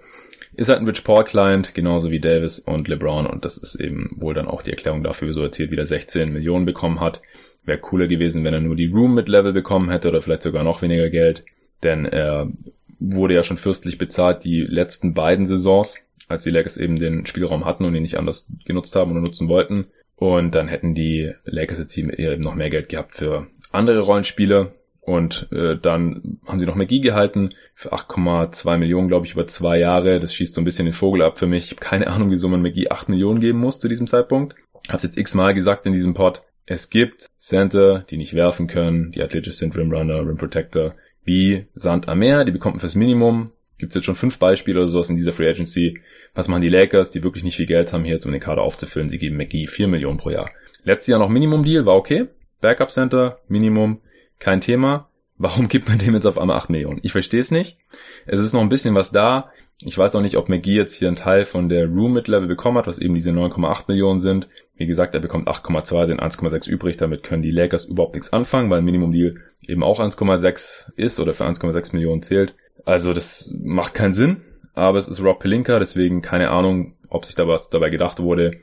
[0.55, 4.11] ist halt ein Rich Paul Client, genauso wie Davis und LeBron und das ist eben
[4.17, 7.21] wohl dann auch die Erklärung dafür, so erzählt, wie er 16 Millionen bekommen hat.
[7.65, 10.65] Wäre cooler gewesen, wenn er nur die Room mit Level bekommen hätte oder vielleicht sogar
[10.65, 11.45] noch weniger Geld,
[11.83, 12.51] denn er
[12.99, 15.99] wurde ja schon fürstlich bezahlt die letzten beiden Saisons
[16.29, 19.49] als die Lakers eben den Spielraum hatten und ihn nicht anders genutzt haben oder nutzen
[19.49, 19.87] wollten.
[20.17, 24.73] Und dann hätten die Lakers jetzt eben noch mehr Geld gehabt für andere Rollenspiele.
[25.01, 29.79] Und äh, dann haben sie noch McGee gehalten für 8,2 Millionen, glaube ich, über zwei
[29.79, 30.21] Jahre.
[30.21, 31.67] Das schießt so ein bisschen den Vogel ab für mich.
[31.67, 34.55] Ich habe keine Ahnung, wieso man McGee 8 Millionen geben muss zu diesem Zeitpunkt.
[34.89, 36.43] Hab's jetzt x-mal gesagt in diesem Pod.
[36.67, 41.67] Es gibt Center, die nicht werfen können, die athletisch sind, Rim Runner, Rim Protector, wie
[41.75, 43.53] Sand am Meer, die bekommt man fürs Minimum.
[43.79, 46.01] Gibt's jetzt schon fünf Beispiele oder sowas in dieser Free Agency.
[46.35, 48.63] Was machen die Lakers, die wirklich nicht viel Geld haben, hier jetzt um den Kader
[48.63, 49.09] aufzufüllen?
[49.09, 50.51] Sie geben McGee 4 Millionen pro Jahr.
[50.85, 52.27] Letztes Jahr noch Minimum Deal, war okay.
[52.61, 54.01] Backup Center, Minimum,
[54.39, 55.09] kein Thema.
[55.37, 56.99] Warum gibt man dem jetzt auf einmal 8 Millionen?
[57.03, 57.79] Ich verstehe es nicht.
[58.27, 59.53] Es ist noch ein bisschen was da.
[59.85, 62.79] Ich weiß auch nicht, ob McGee jetzt hier einen Teil von der Room Mid-Level bekommen
[62.79, 64.49] hat, was eben diese 9,8 Millionen sind.
[64.75, 66.97] Wie gesagt, er bekommt 8,2, sind 1,6 übrig.
[66.97, 71.33] Damit können die Lakers überhaupt nichts anfangen, weil Minimum Deal eben auch 1,6 ist oder
[71.33, 72.57] für 1,6 Millionen zählt.
[72.85, 74.43] Also das macht keinen Sinn
[74.79, 78.61] aber es ist Rob Pelinka, deswegen keine Ahnung, ob sich da was dabei gedacht wurde.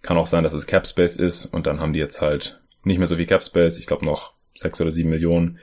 [0.00, 2.98] Kann auch sein, dass es Cap Space ist und dann haben die jetzt halt nicht
[2.98, 5.58] mehr so viel Cap Space, ich glaube noch sechs oder sieben Millionen,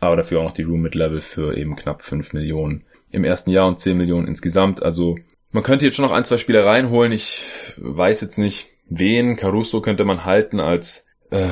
[0.00, 3.50] aber dafür auch noch die Room Mid Level für eben knapp fünf Millionen im ersten
[3.50, 4.82] Jahr und zehn Millionen insgesamt.
[4.82, 5.18] Also
[5.50, 7.12] man könnte jetzt schon noch ein, zwei Spieler reinholen.
[7.12, 7.44] Ich
[7.76, 9.36] weiß jetzt nicht, wen.
[9.36, 11.48] Caruso könnte man halten als äh,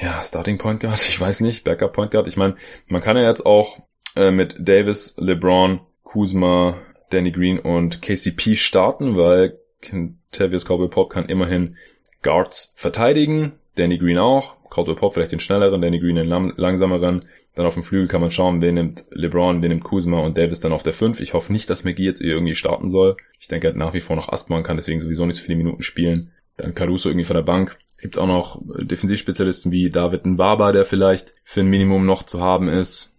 [0.00, 1.00] ja Starting Point Guard.
[1.08, 2.28] Ich weiß nicht, Backup Point Guard.
[2.28, 2.56] Ich meine,
[2.88, 3.80] man kann ja jetzt auch
[4.16, 6.76] äh, mit Davis, LeBron, Kuzma,
[7.10, 11.76] Danny Green und KCP starten, weil Kentavious Cowboy Pop kann immerhin
[12.22, 13.52] Guards verteidigen.
[13.76, 14.56] Danny Green auch.
[14.70, 17.24] Caldwell Pop vielleicht den schnelleren, Danny Green den langsameren.
[17.54, 20.58] Dann auf dem Flügel kann man schauen, wen nimmt LeBron, wen nimmt Kuzma und Davis
[20.58, 21.20] dann auf der 5.
[21.20, 23.16] Ich hoffe nicht, dass McGee jetzt irgendwie starten soll.
[23.38, 25.58] Ich denke, er hat nach wie vor noch Astman, kann deswegen sowieso nicht so viele
[25.58, 26.32] Minuten spielen.
[26.56, 27.78] Dann Caruso irgendwie von der Bank.
[27.92, 32.40] Es gibt auch noch Defensivspezialisten wie David Nwaba, der vielleicht für ein Minimum noch zu
[32.40, 33.13] haben ist.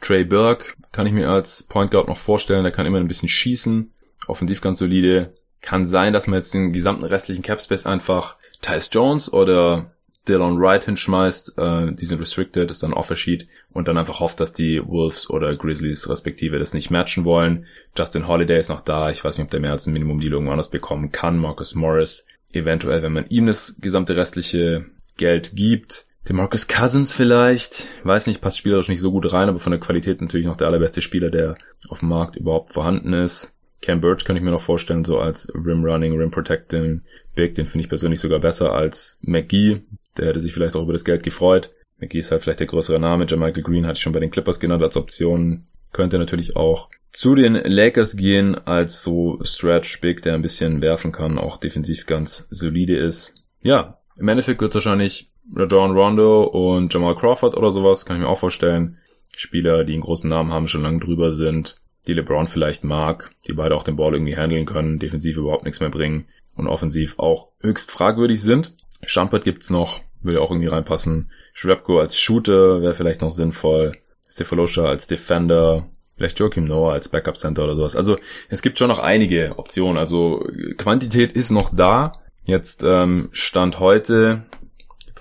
[0.00, 2.62] Trey Burke kann ich mir als Point Guard noch vorstellen.
[2.62, 3.92] Der kann immer ein bisschen schießen.
[4.26, 5.34] Offensiv ganz solide.
[5.60, 9.90] Kann sein, dass man jetzt den gesamten restlichen Capspace einfach Tyus Jones oder
[10.28, 11.58] Dylan Wright hinschmeißt.
[11.58, 15.54] Äh, die sind restricted, ist dann Offersheet und dann einfach hofft, dass die Wolves oder
[15.56, 17.66] Grizzlies respektive das nicht matchen wollen.
[17.96, 19.10] Justin Holiday ist noch da.
[19.10, 21.38] Ich weiß nicht, ob der mehr als ein Minimum-Deal irgendwo anders bekommen kann.
[21.38, 26.04] Marcus Morris eventuell, wenn man ihm das gesamte restliche Geld gibt.
[26.28, 30.20] Demarcus Cousins vielleicht, weiß nicht, passt spielerisch nicht so gut rein, aber von der Qualität
[30.20, 31.56] natürlich noch der allerbeste Spieler, der
[31.88, 33.54] auf dem Markt überhaupt vorhanden ist.
[33.80, 37.02] Cam Birch kann ich mir noch vorstellen, so als Rim Running, Rim Protecting
[37.34, 39.82] Big, den finde ich persönlich sogar besser als McGee.
[40.16, 41.70] Der hätte sich vielleicht auch über das Geld gefreut.
[41.98, 43.24] McGee ist halt vielleicht der größere Name.
[43.24, 45.66] Michael Green hatte ich schon bei den Clippers genannt als Option.
[45.92, 51.12] Könnte natürlich auch zu den Lakers gehen als so Stretch Big, der ein bisschen werfen
[51.12, 53.44] kann, auch defensiv ganz solide ist.
[53.62, 58.22] Ja, im Endeffekt wird es wahrscheinlich Rajon Rondo und Jamal Crawford oder sowas, kann ich
[58.22, 58.98] mir auch vorstellen.
[59.36, 63.52] Spieler, die einen großen Namen haben, schon lange drüber sind, die LeBron vielleicht mag, die
[63.52, 67.48] beide auch den Ball irgendwie handeln können, defensiv überhaupt nichts mehr bringen und offensiv auch
[67.60, 68.74] höchst fragwürdig sind.
[69.04, 71.30] Schampert gibt's noch, würde auch irgendwie reinpassen.
[71.52, 73.96] Schrebko als Shooter wäre vielleicht noch sinnvoll.
[74.28, 77.96] Stefalosha als Defender, vielleicht Joachim Noah als Backup Center oder sowas.
[77.96, 79.96] Also es gibt schon noch einige Optionen.
[79.96, 80.44] Also
[80.76, 82.20] Quantität ist noch da.
[82.44, 84.42] Jetzt ähm, Stand heute,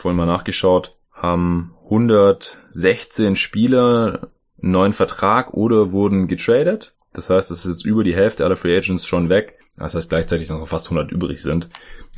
[0.07, 4.29] vorhin mal nachgeschaut, haben 116 Spieler
[4.61, 6.93] einen neuen Vertrag oder wurden getradet.
[7.11, 9.59] Das heißt, es ist jetzt über die Hälfte aller Free Agents schon weg.
[9.75, 11.67] Das heißt gleichzeitig noch fast 100 übrig sind.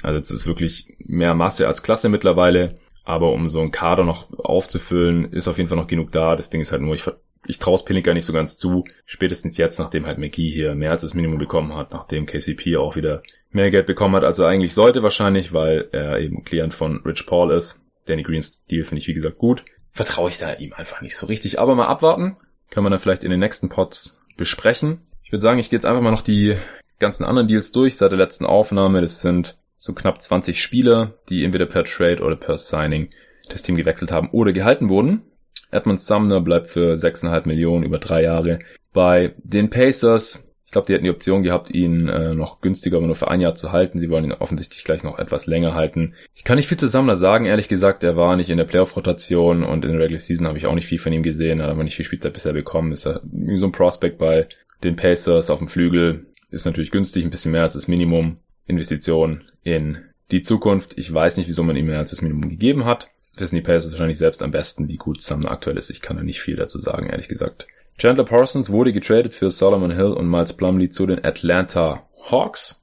[0.03, 2.77] Also jetzt ist wirklich mehr Masse als Klasse mittlerweile.
[3.05, 6.35] Aber um so einen Kader noch aufzufüllen, ist auf jeden Fall noch genug da.
[6.35, 7.09] Das Ding ist halt nur, ich,
[7.47, 8.83] ich traue es Pelinka nicht so ganz zu.
[9.07, 12.95] Spätestens jetzt, nachdem halt McGee hier mehr als das Minimum bekommen hat, nachdem KCP auch
[12.95, 17.01] wieder mehr Geld bekommen hat, als er eigentlich sollte wahrscheinlich, weil er eben Klient von
[17.05, 17.83] Rich Paul ist.
[18.05, 19.63] Danny Greens Deal finde ich wie gesagt gut.
[19.91, 21.59] Vertraue ich da ihm einfach nicht so richtig.
[21.59, 22.37] Aber mal abwarten.
[22.69, 25.01] Können wir dann vielleicht in den nächsten Pods besprechen.
[25.23, 26.57] Ich würde sagen, ich gehe jetzt einfach mal noch die
[26.99, 29.01] ganzen anderen Deals durch seit der letzten Aufnahme.
[29.01, 33.09] Das sind so knapp 20 Spieler, die entweder per Trade oder per Signing
[33.49, 35.23] das Team gewechselt haben oder gehalten wurden.
[35.71, 38.59] Edmund Sumner bleibt für 6,5 Millionen über drei Jahre
[38.93, 40.48] bei den Pacers.
[40.69, 43.41] Ich glaube, die hätten die Option gehabt, ihn äh, noch günstiger, aber nur für ein
[43.41, 43.97] Jahr zu halten.
[43.97, 46.13] Sie wollen ihn offensichtlich gleich noch etwas länger halten.
[46.35, 48.03] Ich kann nicht viel zu Sumner sagen, ehrlich gesagt.
[48.03, 50.85] Er war nicht in der Playoff-Rotation und in der Regular Season habe ich auch nicht
[50.85, 51.59] viel von ihm gesehen.
[51.59, 52.91] Er hat aber nicht viel Spielzeit bisher bekommen.
[52.91, 53.21] Ist er
[53.55, 54.47] so ein Prospect bei
[54.83, 56.27] den Pacers auf dem Flügel.
[56.51, 58.37] Ist natürlich günstig, ein bisschen mehr als das Minimum.
[58.67, 59.97] Investition in
[60.29, 60.99] die Zukunft.
[60.99, 63.09] Ich weiß nicht, wieso man ihm mehr als das Minimum gegeben hat.
[63.37, 65.89] Wissen die Pacers wahrscheinlich selbst am besten, wie gut Sumner aktuell ist.
[65.89, 67.65] Ich kann da nicht viel dazu sagen, ehrlich gesagt.
[67.99, 72.81] Chandler Parsons wurde getradet für Solomon Hill und Miles Plumlee zu den Atlanta Hawks.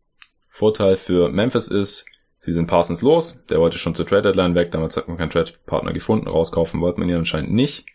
[0.50, 2.04] Vorteil für Memphis ist,
[2.38, 3.42] sie sind Parsons los.
[3.48, 4.72] Der wollte schon zur Trade Deadline weg.
[4.72, 6.28] Damals hat man keinen Trade-Partner gefunden.
[6.28, 7.86] Rauskaufen wollte man ihn anscheinend nicht.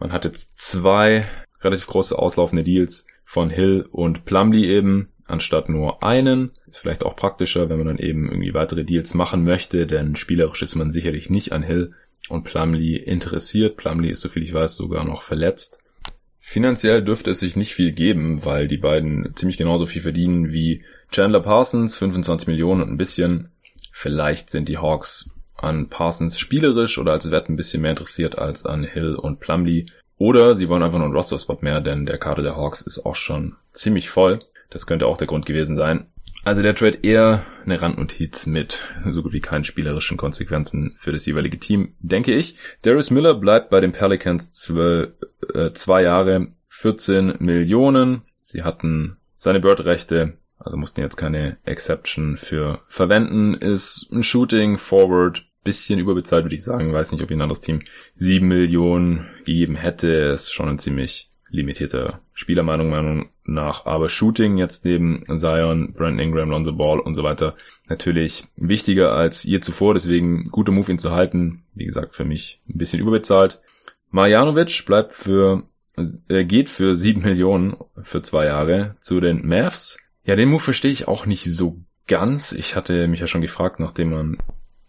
[0.00, 1.28] Man hat jetzt zwei
[1.60, 6.52] relativ große auslaufende Deals von Hill und Plumlee eben anstatt nur einen.
[6.66, 10.62] Ist vielleicht auch praktischer, wenn man dann eben irgendwie weitere Deals machen möchte, denn spielerisch
[10.62, 11.92] ist man sicherlich nicht an Hill
[12.30, 13.76] und Plumlee interessiert.
[13.76, 15.81] Plumlee ist, soviel ich weiß, sogar noch verletzt.
[16.44, 20.82] Finanziell dürfte es sich nicht viel geben, weil die beiden ziemlich genauso viel verdienen wie
[21.12, 23.52] Chandler Parsons, 25 Millionen und ein bisschen.
[23.92, 28.66] Vielleicht sind die Hawks an Parsons spielerisch oder als Wert ein bisschen mehr interessiert als
[28.66, 29.86] an Hill und Plumlee.
[30.18, 33.16] Oder sie wollen einfach nur einen Roster-Spot mehr, denn der Kader der Hawks ist auch
[33.16, 34.40] schon ziemlich voll.
[34.68, 36.08] Das könnte auch der Grund gewesen sein.
[36.44, 41.24] Also der Trade eher eine Randnotiz mit so gut wie keinen spielerischen Konsequenzen für das
[41.24, 42.56] jeweilige Team, denke ich.
[42.82, 45.08] Darius Miller bleibt bei den Pelicans zwei,
[45.54, 48.22] äh, zwei Jahre 14 Millionen.
[48.40, 53.54] Sie hatten seine Bird-Rechte, also mussten jetzt keine Exception für verwenden.
[53.54, 56.92] Ist ein Shooting, Forward, bisschen überbezahlt, würde ich sagen.
[56.92, 57.82] Weiß nicht, ob ein anderes Team
[58.16, 60.08] sieben Millionen gegeben hätte.
[60.08, 63.86] Ist schon ein ziemlich limitierter Spieler Meinung nach.
[63.86, 67.54] Aber Shooting jetzt neben Zion, Brandon Ingram, Lonzo Ball und so weiter
[67.88, 69.94] natürlich wichtiger als je zuvor.
[69.94, 71.62] Deswegen guter Move, ihn zu halten.
[71.74, 73.60] Wie gesagt, für mich ein bisschen überbezahlt.
[74.10, 75.64] Marjanovic bleibt für,
[76.28, 79.98] er geht für sieben Millionen für zwei Jahre zu den Mavs.
[80.24, 82.52] Ja, den Move verstehe ich auch nicht so ganz.
[82.52, 84.38] Ich hatte mich ja schon gefragt, nachdem man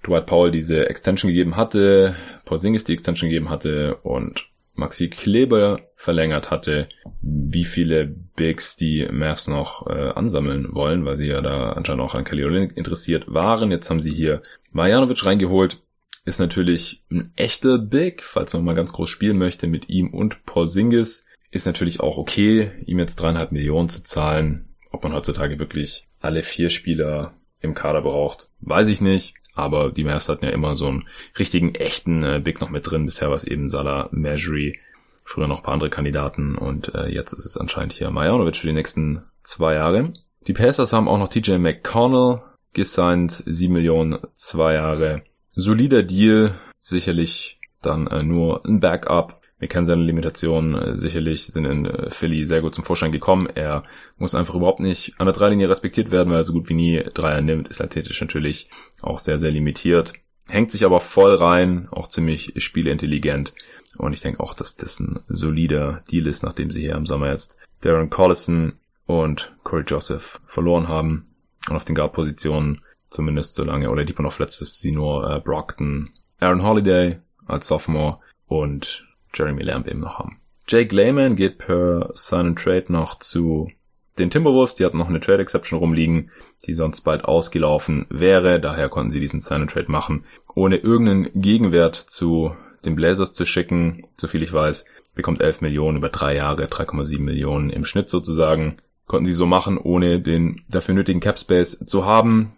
[0.05, 6.51] Dwight Powell diese Extension gegeben hatte, Porzingis die Extension gegeben hatte und Maxi Kleber verlängert
[6.51, 6.89] hatte,
[7.21, 12.15] wie viele Bigs die Mavs noch äh, ansammeln wollen, weil sie ja da anscheinend auch
[12.15, 13.71] an Kelly Olynyk interessiert waren.
[13.71, 15.81] Jetzt haben sie hier Marjanovic reingeholt.
[16.25, 20.45] Ist natürlich ein echter Big, falls man mal ganz groß spielen möchte mit ihm und
[20.45, 21.27] Porzingis.
[21.51, 24.69] Ist natürlich auch okay, ihm jetzt dreieinhalb Millionen zu zahlen.
[24.91, 28.47] Ob man heutzutage wirklich alle vier Spieler im Kader braucht.
[28.61, 32.61] Weiß ich nicht, aber die Mavs hatten ja immer so einen richtigen, echten äh, Big
[32.61, 33.05] noch mit drin.
[33.05, 34.79] Bisher war es eben Salah, Majri,
[35.25, 38.67] früher noch ein paar andere Kandidaten und äh, jetzt ist es anscheinend hier Majanovic für
[38.67, 40.13] die nächsten zwei Jahre.
[40.47, 42.41] Die Pacers haben auch noch TJ McConnell
[42.73, 45.23] gesigned, 7 Millionen, zwei Jahre.
[45.55, 49.41] Solider Deal, sicherlich dann äh, nur ein Backup.
[49.63, 53.47] Wir kennen seine Limitationen äh, sicherlich, sind in äh, Philly sehr gut zum Vorschein gekommen.
[53.47, 53.85] Er
[54.17, 57.01] muss einfach überhaupt nicht an der Dreilinie respektiert werden, weil er so gut wie nie
[57.13, 58.67] Dreier nimmt, ist athletisch natürlich
[59.01, 60.11] auch sehr, sehr limitiert.
[60.47, 63.53] Hängt sich aber voll rein, auch ziemlich spieleintelligent.
[63.97, 67.29] Und ich denke auch, dass das ein solider Deal ist, nachdem sie hier im Sommer
[67.29, 68.73] jetzt Darren Collison
[69.05, 71.27] und Corey Joseph verloren haben.
[71.69, 76.09] Und auf den Guard-Positionen, zumindest solange oder die verletzt ist, sie nur äh, Brockton,
[76.41, 80.39] Aaron Holiday als Sophomore und Jeremy Lamb eben noch haben.
[80.67, 83.69] Jake Layman geht per Sign and Trade noch zu
[84.17, 84.75] den Timberwolves.
[84.75, 86.31] Die hatten noch eine Trade Exception rumliegen,
[86.65, 88.59] die sonst bald ausgelaufen wäre.
[88.59, 90.25] Daher konnten sie diesen Sign and Trade machen,
[90.55, 92.55] ohne irgendeinen Gegenwert zu
[92.85, 94.05] den Blazers zu schicken.
[94.17, 98.77] So viel ich weiß, bekommt 11 Millionen über drei Jahre, 3,7 Millionen im Schnitt sozusagen.
[99.05, 102.53] Konnten sie so machen, ohne den dafür nötigen Cap Space zu haben.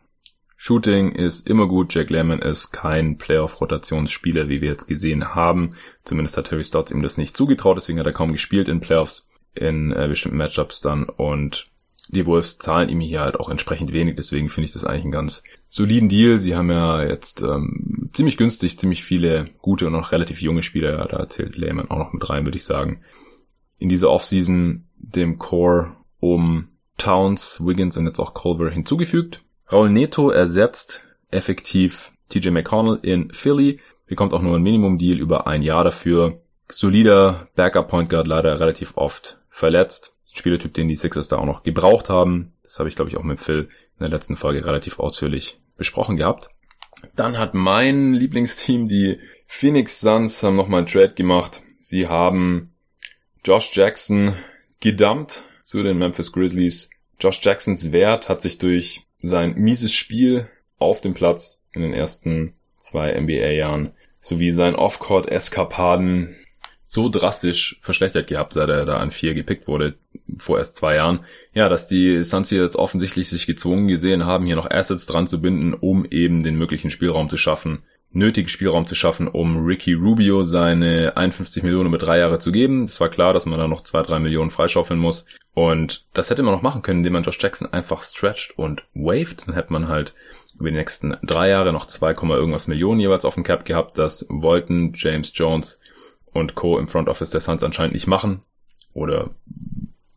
[0.55, 1.93] Shooting ist immer gut.
[1.93, 5.71] Jack Lemmon ist kein Playoff-Rotationsspieler, wie wir jetzt gesehen haben.
[6.03, 9.29] Zumindest hat Harry Stotts ihm das nicht zugetraut, deswegen hat er kaum gespielt in Playoffs,
[9.53, 11.09] in äh, bestimmten Matchups dann.
[11.09, 11.65] Und
[12.07, 15.11] die Wolves zahlen ihm hier halt auch entsprechend wenig, deswegen finde ich das eigentlich einen
[15.11, 16.39] ganz soliden Deal.
[16.39, 21.05] Sie haben ja jetzt ähm, ziemlich günstig, ziemlich viele gute und noch relativ junge Spieler,
[21.07, 23.01] da zählt Lehman auch noch mit rein, würde ich sagen.
[23.77, 29.44] In dieser Offseason dem Core um Towns, Wiggins und jetzt auch Culver hinzugefügt.
[29.71, 35.61] Raul Neto ersetzt effektiv TJ McConnell in Philly, bekommt auch nur ein Minimum-Deal über ein
[35.61, 36.39] Jahr dafür.
[36.69, 40.15] Solider Backup-Point Guard leider relativ oft verletzt.
[40.33, 42.53] Spielertyp, den die Sixers da auch noch gebraucht haben.
[42.63, 46.17] Das habe ich, glaube ich, auch mit Phil in der letzten Folge relativ ausführlich besprochen
[46.17, 46.49] gehabt.
[47.15, 51.61] Dann hat mein Lieblingsteam, die Phoenix Suns, haben nochmal einen Trade gemacht.
[51.79, 52.73] Sie haben
[53.43, 54.35] Josh Jackson
[54.79, 56.89] gedumpt zu den Memphis Grizzlies.
[57.19, 60.47] Josh Jacksons Wert hat sich durch sein mieses Spiel
[60.77, 66.35] auf dem Platz in den ersten zwei NBA-Jahren sowie sein Off-Court-Eskapaden
[66.87, 69.95] so drastisch verschlechtert gehabt, seit er da an vier gepickt wurde,
[70.37, 71.21] vor erst zwei Jahren.
[71.53, 75.41] Ja, dass die Suns jetzt offensichtlich sich gezwungen gesehen haben, hier noch Assets dran zu
[75.41, 80.43] binden, um eben den möglichen Spielraum zu schaffen, nötigen Spielraum zu schaffen, um Ricky Rubio
[80.43, 82.83] seine 51 Millionen über drei Jahre zu geben.
[82.83, 85.25] Es war klar, dass man da noch zwei, drei Millionen freischaufeln muss.
[85.55, 89.47] Und das hätte man noch machen können, indem man Josh Jackson einfach stretcht und waved.
[89.47, 90.13] Dann hätte man halt
[90.59, 93.97] über die nächsten drei Jahre noch 2, irgendwas Millionen jeweils auf dem Cap gehabt.
[93.97, 95.81] Das wollten James Jones
[96.33, 96.77] und Co.
[96.77, 98.41] im Front Office der Suns anscheinend nicht machen.
[98.93, 99.31] Oder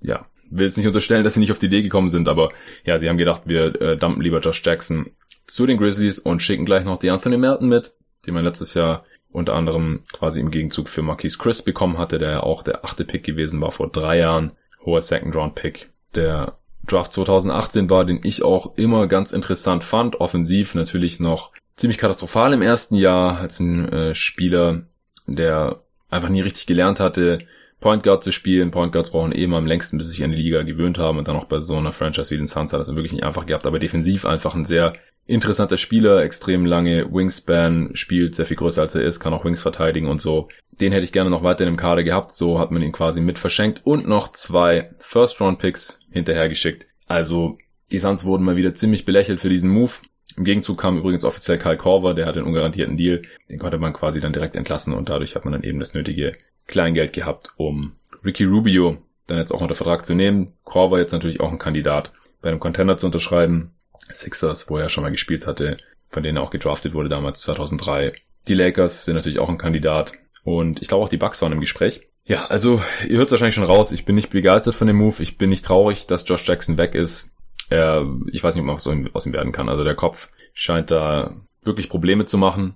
[0.01, 2.51] ja, will jetzt nicht unterstellen, dass sie nicht auf die Idee gekommen sind, aber
[2.85, 5.13] ja, sie haben gedacht, wir äh, dumpen lieber Josh Jackson
[5.47, 7.93] zu den Grizzlies und schicken gleich noch die Anthony Melton mit,
[8.27, 12.31] den man letztes Jahr unter anderem quasi im Gegenzug für Marquise Chris bekommen hatte, der
[12.31, 14.53] ja auch der achte Pick gewesen war vor drei Jahren.
[14.89, 15.91] Hoher Second Round Pick.
[16.15, 20.21] Der Draft 2018 war, den ich auch immer ganz interessant fand.
[20.21, 24.83] Offensiv natürlich noch ziemlich katastrophal im ersten Jahr als ein äh, Spieler,
[25.27, 27.41] der einfach nie richtig gelernt hatte,
[27.81, 28.71] Point Guard zu spielen.
[28.71, 31.19] Point Guards brauchen eh immer am längsten, bis sie sich an die Liga gewöhnt haben
[31.19, 33.45] und dann auch bei so einer Franchise wie den Suns hat das wirklich nicht einfach
[33.45, 34.95] gehabt, aber defensiv einfach ein sehr
[35.29, 39.63] interessanter Spieler, extrem lange Wingspan, spielt sehr viel größer als er ist, kann auch Wings
[39.63, 40.49] verteidigen und so.
[40.81, 43.39] Den hätte ich gerne noch weiter im Kader gehabt, so hat man ihn quasi mit
[43.39, 46.89] verschenkt und noch zwei First-Round-Picks hinterhergeschickt.
[47.07, 47.59] Also
[47.93, 49.93] die Suns wurden mal wieder ziemlich belächelt für diesen Move.
[50.37, 53.23] Im Gegenzug kam übrigens offiziell Kyle Korver, der hat einen ungarantierten Deal.
[53.51, 56.37] Den konnte man quasi dann direkt entlassen und dadurch hat man dann eben das nötige
[56.67, 57.93] Kleingeld gehabt, um
[58.25, 60.55] Ricky Rubio dann jetzt auch unter Vertrag zu nehmen.
[60.65, 63.73] Korver jetzt natürlich auch ein Kandidat, bei einem Contender zu unterschreiben.
[64.13, 65.79] Sixers, wo er schon mal gespielt hatte,
[66.09, 68.13] von denen er auch gedraftet wurde damals 2003.
[68.47, 70.13] Die Lakers sind natürlich auch ein Kandidat.
[70.45, 72.03] Und ich glaube auch die Bucks waren im Gespräch.
[72.25, 73.93] Ja, also ihr hört wahrscheinlich schon raus.
[73.93, 75.23] Ich bin nicht begeistert von dem Move.
[75.23, 77.35] Ich bin nicht traurig, dass Josh Jackson weg ist
[77.71, 79.69] er, ich weiß nicht, ob man was aus ihm werden kann.
[79.69, 82.75] Also der Kopf scheint da wirklich Probleme zu machen.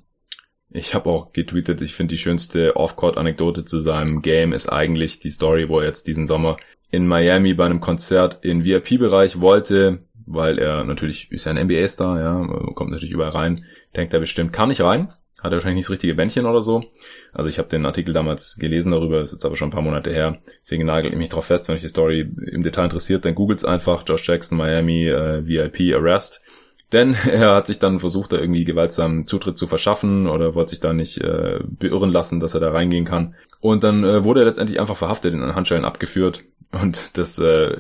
[0.71, 5.31] Ich habe auch getweetet, ich finde die schönste Off-Court-Anekdote zu seinem Game ist eigentlich die
[5.31, 6.57] Story, wo er jetzt diesen Sommer
[6.91, 12.21] in Miami bei einem Konzert in VIP-Bereich wollte, weil er natürlich ist ja ein NBA-Star,
[12.21, 13.65] ja, kommt natürlich überall rein,
[13.97, 15.13] denkt er bestimmt, kann ich rein,
[15.43, 16.85] hat er wahrscheinlich nicht das richtige Bändchen oder so.
[17.33, 20.11] Also ich habe den Artikel damals gelesen darüber, ist jetzt aber schon ein paar Monate
[20.11, 20.39] her.
[20.61, 23.65] Deswegen nagelt ich mich drauf fest, wenn euch die Story im Detail interessiert, dann googelt's
[23.65, 26.43] einfach Josh Jackson Miami äh, VIP Arrest.
[26.93, 30.81] Denn er hat sich dann versucht, da irgendwie gewaltsam Zutritt zu verschaffen oder wollte sich
[30.81, 33.35] da nicht äh, beirren lassen, dass er da reingehen kann.
[33.61, 36.45] Und dann äh, wurde er letztendlich einfach verhaftet, in Handschellen abgeführt.
[36.71, 37.77] Und das äh,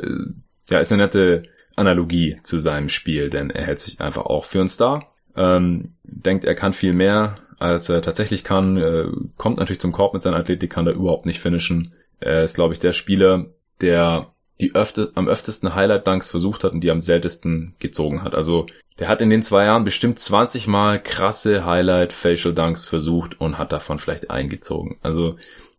[0.68, 1.44] ja, ist eine nette
[1.76, 5.12] Analogie zu seinem Spiel, denn er hält sich einfach auch für einen Star.
[5.36, 9.06] Ähm, denkt, er kann viel mehr, als er tatsächlich kann, äh,
[9.36, 11.92] kommt natürlich zum Korb mit seiner Athletik, kann da überhaupt nicht finishen.
[12.20, 13.46] Er ist, glaube ich, der Spieler,
[13.80, 18.34] der die öfter, am öftesten Highlight-Dunks versucht hat und die am seltensten gezogen hat.
[18.34, 18.66] Also
[18.98, 23.98] der hat in den zwei Jahren bestimmt 20 Mal krasse Highlight-Facial-Dunks versucht und hat davon
[23.98, 24.98] vielleicht eingezogen.
[25.02, 25.36] Also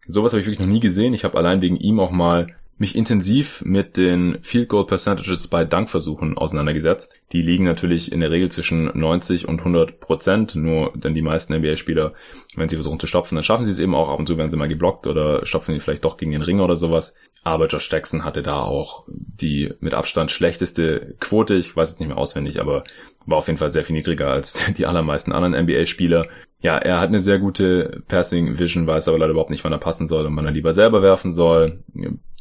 [0.08, 1.14] sowas habe ich wirklich noch nie gesehen.
[1.14, 2.48] Ich habe allein wegen ihm auch mal
[2.84, 7.18] mich intensiv mit den Field Goal Percentages bei Dankversuchen auseinandergesetzt.
[7.32, 11.56] Die liegen natürlich in der Regel zwischen 90 und 100 Prozent, nur denn die meisten
[11.56, 12.14] NBA-Spieler,
[12.58, 14.10] wenn sie versuchen zu stopfen, dann schaffen sie es eben auch.
[14.10, 16.60] Ab und zu werden sie mal geblockt oder stopfen die vielleicht doch gegen den Ring
[16.60, 17.16] oder sowas.
[17.46, 21.56] Aber Josh Jackson hatte da auch die mit Abstand schlechteste Quote.
[21.56, 22.84] Ich weiß es nicht mehr auswendig, aber
[23.26, 26.28] war auf jeden Fall sehr viel niedriger als die allermeisten anderen NBA-Spieler.
[26.60, 29.80] Ja, er hat eine sehr gute Passing Vision, weiß aber leider überhaupt nicht, wann er
[29.80, 31.84] passen soll und wann er lieber selber werfen soll.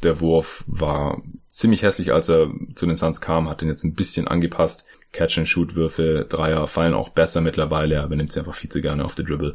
[0.02, 3.94] Der Wurf war ziemlich hässlich, als er zu den Suns kam, hat ihn jetzt ein
[3.94, 4.84] bisschen angepasst.
[5.12, 9.26] Catch-and-Shoot-Würfe, Dreier fallen auch besser mittlerweile, er benimmt sie einfach viel zu gerne auf der
[9.26, 9.54] Dribble.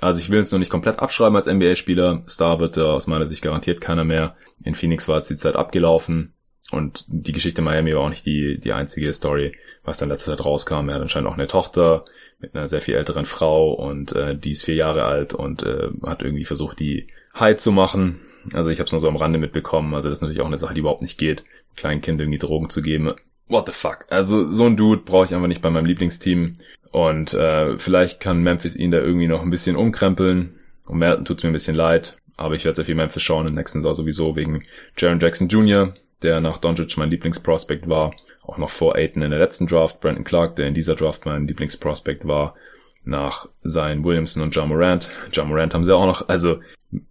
[0.00, 2.24] Also ich will es noch nicht komplett abschreiben als NBA-Spieler.
[2.28, 4.36] Star wird er aus meiner Sicht garantiert keiner mehr.
[4.62, 6.34] In Phoenix war jetzt die Zeit abgelaufen.
[6.72, 9.52] Und die Geschichte Miami war auch nicht die, die einzige Story,
[9.84, 10.88] was dann letzte Zeit rauskam.
[10.88, 12.04] Er hat anscheinend auch eine Tochter
[12.40, 15.88] mit einer sehr viel älteren Frau und äh, die ist vier Jahre alt und äh,
[16.04, 17.06] hat irgendwie versucht, die
[17.38, 18.20] high zu machen.
[18.52, 19.94] Also ich habe es nur so am Rande mitbekommen.
[19.94, 21.44] Also das ist natürlich auch eine Sache, die überhaupt nicht geht,
[21.76, 23.14] kleinen Kind irgendwie Drogen zu geben.
[23.48, 24.06] What the fuck?
[24.10, 26.54] Also so ein Dude brauche ich einfach nicht bei meinem Lieblingsteam.
[26.90, 30.58] Und äh, vielleicht kann Memphis ihn da irgendwie noch ein bisschen umkrempeln.
[30.86, 32.16] Und Melton tut's mir ein bisschen leid.
[32.36, 34.64] Aber ich werde sehr viel Memphis schauen im nächsten Saison sowieso wegen
[34.96, 38.14] Jaron Jackson Jr., der nach Doncic mein Lieblingsprospect war.
[38.42, 40.00] Auch noch vor Aiton in der letzten Draft.
[40.00, 42.54] Brandon Clark, der in dieser Draft mein Lieblingsprospect war.
[43.04, 45.10] Nach Zion Williamson und John Morant.
[45.32, 46.28] John Morant haben sie auch noch.
[46.28, 46.60] Also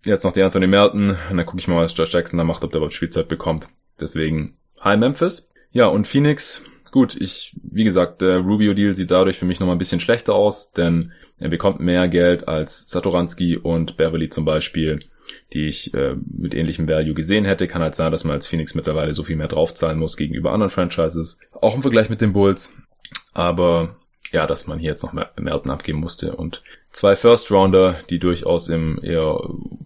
[0.04, 1.18] jetzt noch die Anthony Melton.
[1.30, 3.70] Und dann gucke ich mal, was Josh Jackson da macht, ob der überhaupt Spielzeit bekommt.
[4.00, 5.50] Deswegen, hi Memphis.
[5.72, 6.64] Ja, und Phoenix.
[6.92, 10.72] Gut, ich, wie gesagt, der Rubio-Deal sieht dadurch für mich nochmal ein bisschen schlechter aus,
[10.72, 15.02] denn er bekommt mehr Geld als Satoransky und Beverly zum Beispiel
[15.54, 17.68] die ich äh, mit ähnlichem Value gesehen hätte.
[17.68, 20.70] Kann halt sein, dass man als Phoenix mittlerweile so viel mehr draufzahlen muss gegenüber anderen
[20.70, 21.40] Franchises.
[21.62, 22.78] Auch im Vergleich mit den Bulls.
[23.34, 23.98] Aber
[24.32, 28.20] ja, dass man hier jetzt noch mehr Melton abgeben musste und zwei First Rounder, die
[28.20, 29.40] durchaus im eher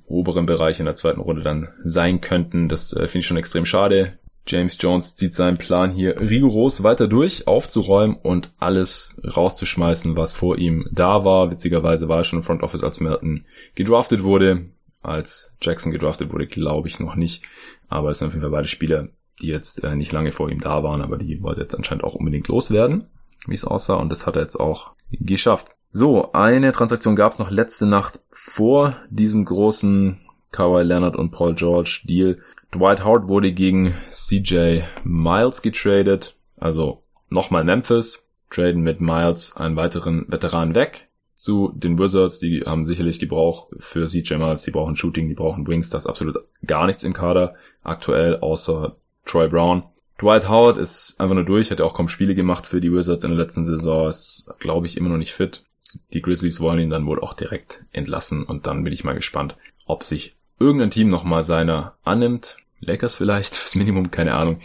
[0.06, 3.66] oberen Bereich in der zweiten Runde dann sein könnten, das äh, finde ich schon extrem
[3.66, 4.18] schade.
[4.48, 10.58] James Jones zieht seinen Plan hier rigoros weiter durch, aufzuräumen und alles rauszuschmeißen, was vor
[10.58, 11.52] ihm da war.
[11.52, 14.66] Witzigerweise war er schon im Front Office, als Melton gedraftet wurde
[15.02, 17.44] als Jackson gedraftet wurde, glaube ich noch nicht.
[17.88, 19.10] Aber es sind auf jeden Fall beide Spieler,
[19.42, 22.16] die jetzt äh, nicht lange vor ihm da waren, aber die wollte jetzt anscheinend auch
[22.16, 23.08] unbedingt loswerden,
[23.48, 23.96] wie es aussah.
[23.96, 25.76] Und das hat er jetzt auch geschafft.
[25.92, 30.20] So, eine Transaktion gab es noch letzte Nacht vor diesem großen
[30.52, 32.40] Kawhi Leonard und Paul George Deal.
[32.72, 40.26] Dwight Howard wurde gegen CJ Miles getradet, also nochmal Memphis, traden mit Miles einen weiteren
[40.28, 41.09] Veteran weg
[41.40, 42.40] zu den Wizards.
[42.40, 44.64] Die haben sicherlich Gebrauch für CJ Miles.
[44.64, 45.90] Die brauchen Shooting, die brauchen Wings.
[45.90, 49.84] Das ist absolut gar nichts im Kader aktuell, außer Troy Brown.
[50.22, 53.24] Dwight Howard ist einfach nur durch, hat ja auch kaum Spiele gemacht für die Wizards
[53.24, 55.64] in der letzten Saison, ist, glaube ich, immer noch nicht fit.
[56.12, 59.56] Die Grizzlies wollen ihn dann wohl auch direkt entlassen und dann bin ich mal gespannt,
[59.86, 62.58] ob sich irgendein Team nochmal seiner annimmt.
[62.82, 64.60] Lakers vielleicht, fürs Minimum, keine Ahnung.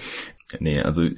[0.59, 1.09] Nee, also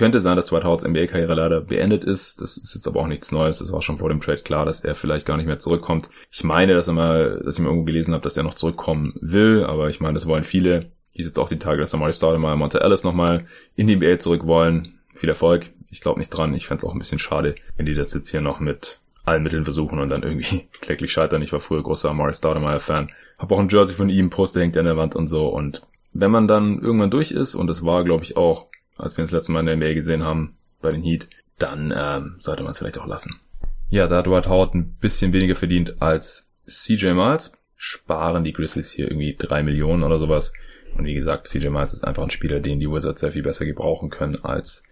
[0.00, 2.40] könnte sein, dass Dwight Howards NBA-Karriere leider beendet ist.
[2.40, 3.58] Das ist jetzt aber auch nichts Neues.
[3.58, 6.08] Das war schon vor dem Trade klar, dass er vielleicht gar nicht mehr zurückkommt.
[6.30, 9.12] Ich meine, dass er mal, dass ich mal irgendwo gelesen habe, dass er noch zurückkommen
[9.20, 10.90] will, aber ich meine, das wollen viele.
[11.12, 13.44] Hieß jetzt auch die Tage, dass Amari Stoudemire und Monte Ellis nochmal
[13.76, 15.00] in die NBA zurück wollen.
[15.14, 15.68] Viel Erfolg.
[15.90, 16.54] Ich glaube nicht dran.
[16.54, 19.42] Ich fände es auch ein bisschen schade, wenn die das jetzt hier noch mit allen
[19.42, 21.42] Mitteln versuchen und dann irgendwie kläglich scheitern.
[21.42, 23.10] Ich war früher großer Amari Stoudemire-Fan.
[23.38, 25.82] Hab auch ein Jersey von ihm, Poster hängt an der Wand und so und
[26.12, 28.66] wenn man dann irgendwann durch ist, und das war, glaube ich, auch,
[29.00, 31.28] als wir das letzte Mal in der NBA gesehen haben, bei den Heat,
[31.58, 33.36] dann ähm, sollte man es vielleicht auch lassen.
[33.88, 39.06] Ja, da Dwight Howard ein bisschen weniger verdient als CJ Miles, sparen die Grizzlies hier
[39.08, 40.52] irgendwie drei Millionen oder sowas.
[40.96, 43.64] Und wie gesagt, CJ Miles ist einfach ein Spieler, den die Wizards sehr viel besser
[43.64, 44.84] gebrauchen können als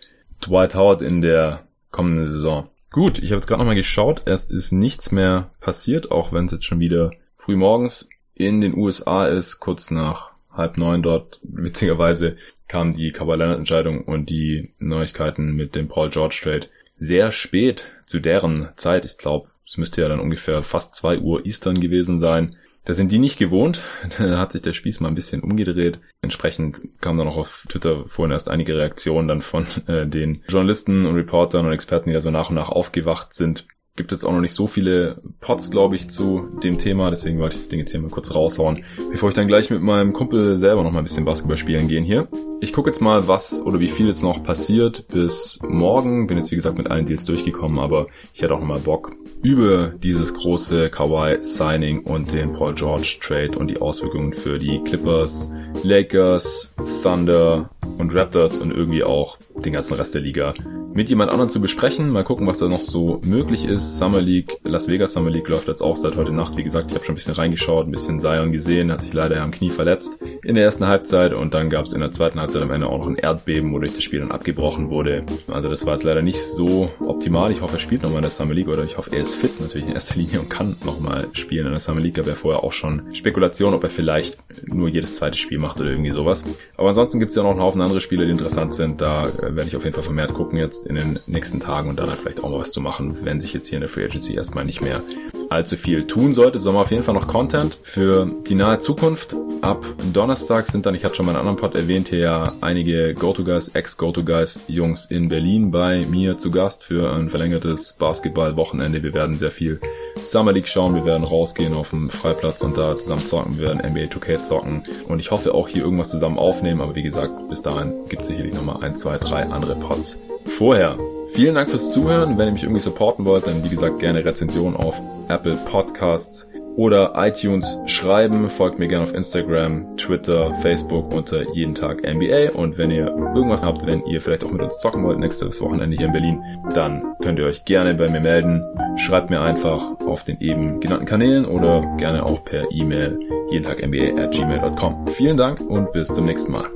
[0.44, 2.68] Dwight Howard in der kommenden Saison.
[2.90, 4.22] Gut, ich habe jetzt gerade nochmal geschaut.
[4.24, 8.76] Es ist nichts mehr passiert, auch wenn es jetzt schon wieder früh morgens in den
[8.76, 11.38] USA ist, kurz nach halb neun dort.
[11.42, 12.36] Witzigerweise
[12.68, 18.20] kam die Kawhi Entscheidung und die Neuigkeiten mit dem Paul George Trade sehr spät zu
[18.20, 19.04] deren Zeit.
[19.04, 22.56] Ich glaube, es müsste ja dann ungefähr fast zwei Uhr Eastern gewesen sein.
[22.84, 23.82] Da sind die nicht gewohnt.
[24.18, 26.00] Da hat sich der Spieß mal ein bisschen umgedreht.
[26.22, 31.06] Entsprechend kamen dann auch auf Twitter vorhin erst einige Reaktionen dann von äh, den Journalisten
[31.06, 33.66] und Reportern und Experten, die da so nach und nach aufgewacht sind
[33.98, 37.10] gibt jetzt auch noch nicht so viele Pots, glaube ich, zu dem Thema.
[37.10, 39.82] Deswegen wollte ich das Ding jetzt hier mal kurz raushauen, bevor ich dann gleich mit
[39.82, 42.28] meinem Kumpel selber noch mal ein bisschen Basketball spielen gehen hier.
[42.60, 46.26] Ich gucke jetzt mal, was oder wie viel jetzt noch passiert bis morgen.
[46.26, 49.88] Bin jetzt wie gesagt mit allen Deals durchgekommen, aber ich hätte auch nochmal Bock über
[49.88, 55.52] dieses große Kawhi Signing und den Paul George Trade und die Auswirkungen für die Clippers,
[55.82, 60.54] Lakers, Thunder und Raptors und irgendwie auch den ganzen Rest der Liga
[60.98, 62.10] mit jemand anderem zu besprechen.
[62.10, 63.98] Mal gucken, was da noch so möglich ist.
[63.98, 66.56] Summer League, Las Vegas Summer League läuft jetzt auch seit heute Nacht.
[66.56, 69.40] Wie gesagt, ich habe schon ein bisschen reingeschaut, ein bisschen Zion gesehen, hat sich leider
[69.40, 72.62] am Knie verletzt in der ersten Halbzeit und dann gab es in der zweiten Halbzeit
[72.62, 75.24] am Ende auch noch ein Erdbeben, wodurch das Spiel dann abgebrochen wurde.
[75.46, 77.52] Also das war jetzt leider nicht so optimal.
[77.52, 79.60] Ich hoffe, er spielt nochmal in der Summer League oder ich hoffe, er ist fit
[79.60, 82.14] natürlich in erster Linie und kann nochmal spielen in der Summer League.
[82.14, 85.90] Gab ja vorher auch schon Spekulation, ob er vielleicht nur jedes zweite Spiel macht oder
[85.90, 86.44] irgendwie sowas.
[86.76, 89.00] Aber ansonsten gibt es ja noch einen Haufen andere Spiele, die interessant sind.
[89.00, 91.98] Da äh, werde ich auf jeden Fall vermehrt gucken jetzt in den nächsten Tagen und
[91.98, 94.34] dann vielleicht auch mal was zu machen, wenn sich jetzt hier in der Free Agency
[94.34, 95.02] erstmal nicht mehr
[95.50, 96.58] allzu viel tun sollte.
[96.58, 99.34] So haben wir auf jeden Fall noch Content für die nahe Zukunft.
[99.60, 103.14] Ab Donnerstag sind dann, ich hatte schon mal einen anderen Pod erwähnt, hier ja einige
[103.14, 109.02] Go-To-Guys, Ex-Go-To-Guys Jungs in Berlin bei mir zu Gast für ein verlängertes Basketball-Wochenende.
[109.02, 109.80] Wir werden sehr viel
[110.22, 113.78] Summer League schauen, wir werden rausgehen auf dem Freiplatz und da zusammen zocken, wir werden
[113.78, 114.84] NBA 2K zocken.
[115.08, 118.28] Und ich hoffe auch hier irgendwas zusammen aufnehmen, aber wie gesagt, bis dahin gibt es
[118.28, 120.96] sicherlich nochmal ein, zwei, drei andere Pods vorher.
[121.30, 122.38] Vielen Dank fürs Zuhören.
[122.38, 127.12] Wenn ihr mich irgendwie supporten wollt, dann wie gesagt gerne Rezension auf Apple Podcasts oder
[127.16, 128.48] iTunes schreiben.
[128.48, 132.52] Folgt mir gerne auf Instagram, Twitter, Facebook unter jeden Tag NBA.
[132.54, 135.96] Und wenn ihr irgendwas habt, wenn ihr vielleicht auch mit uns zocken wollt nächstes Wochenende
[135.96, 136.42] hier in Berlin,
[136.74, 138.64] dann könnt ihr euch gerne bei mir melden.
[138.96, 143.18] Schreibt mir einfach auf den eben genannten Kanälen oder gerne auch per E-Mail
[143.50, 145.08] jeden Tag NBA at gmail.com.
[145.08, 146.68] Vielen Dank und bis zum nächsten Mal.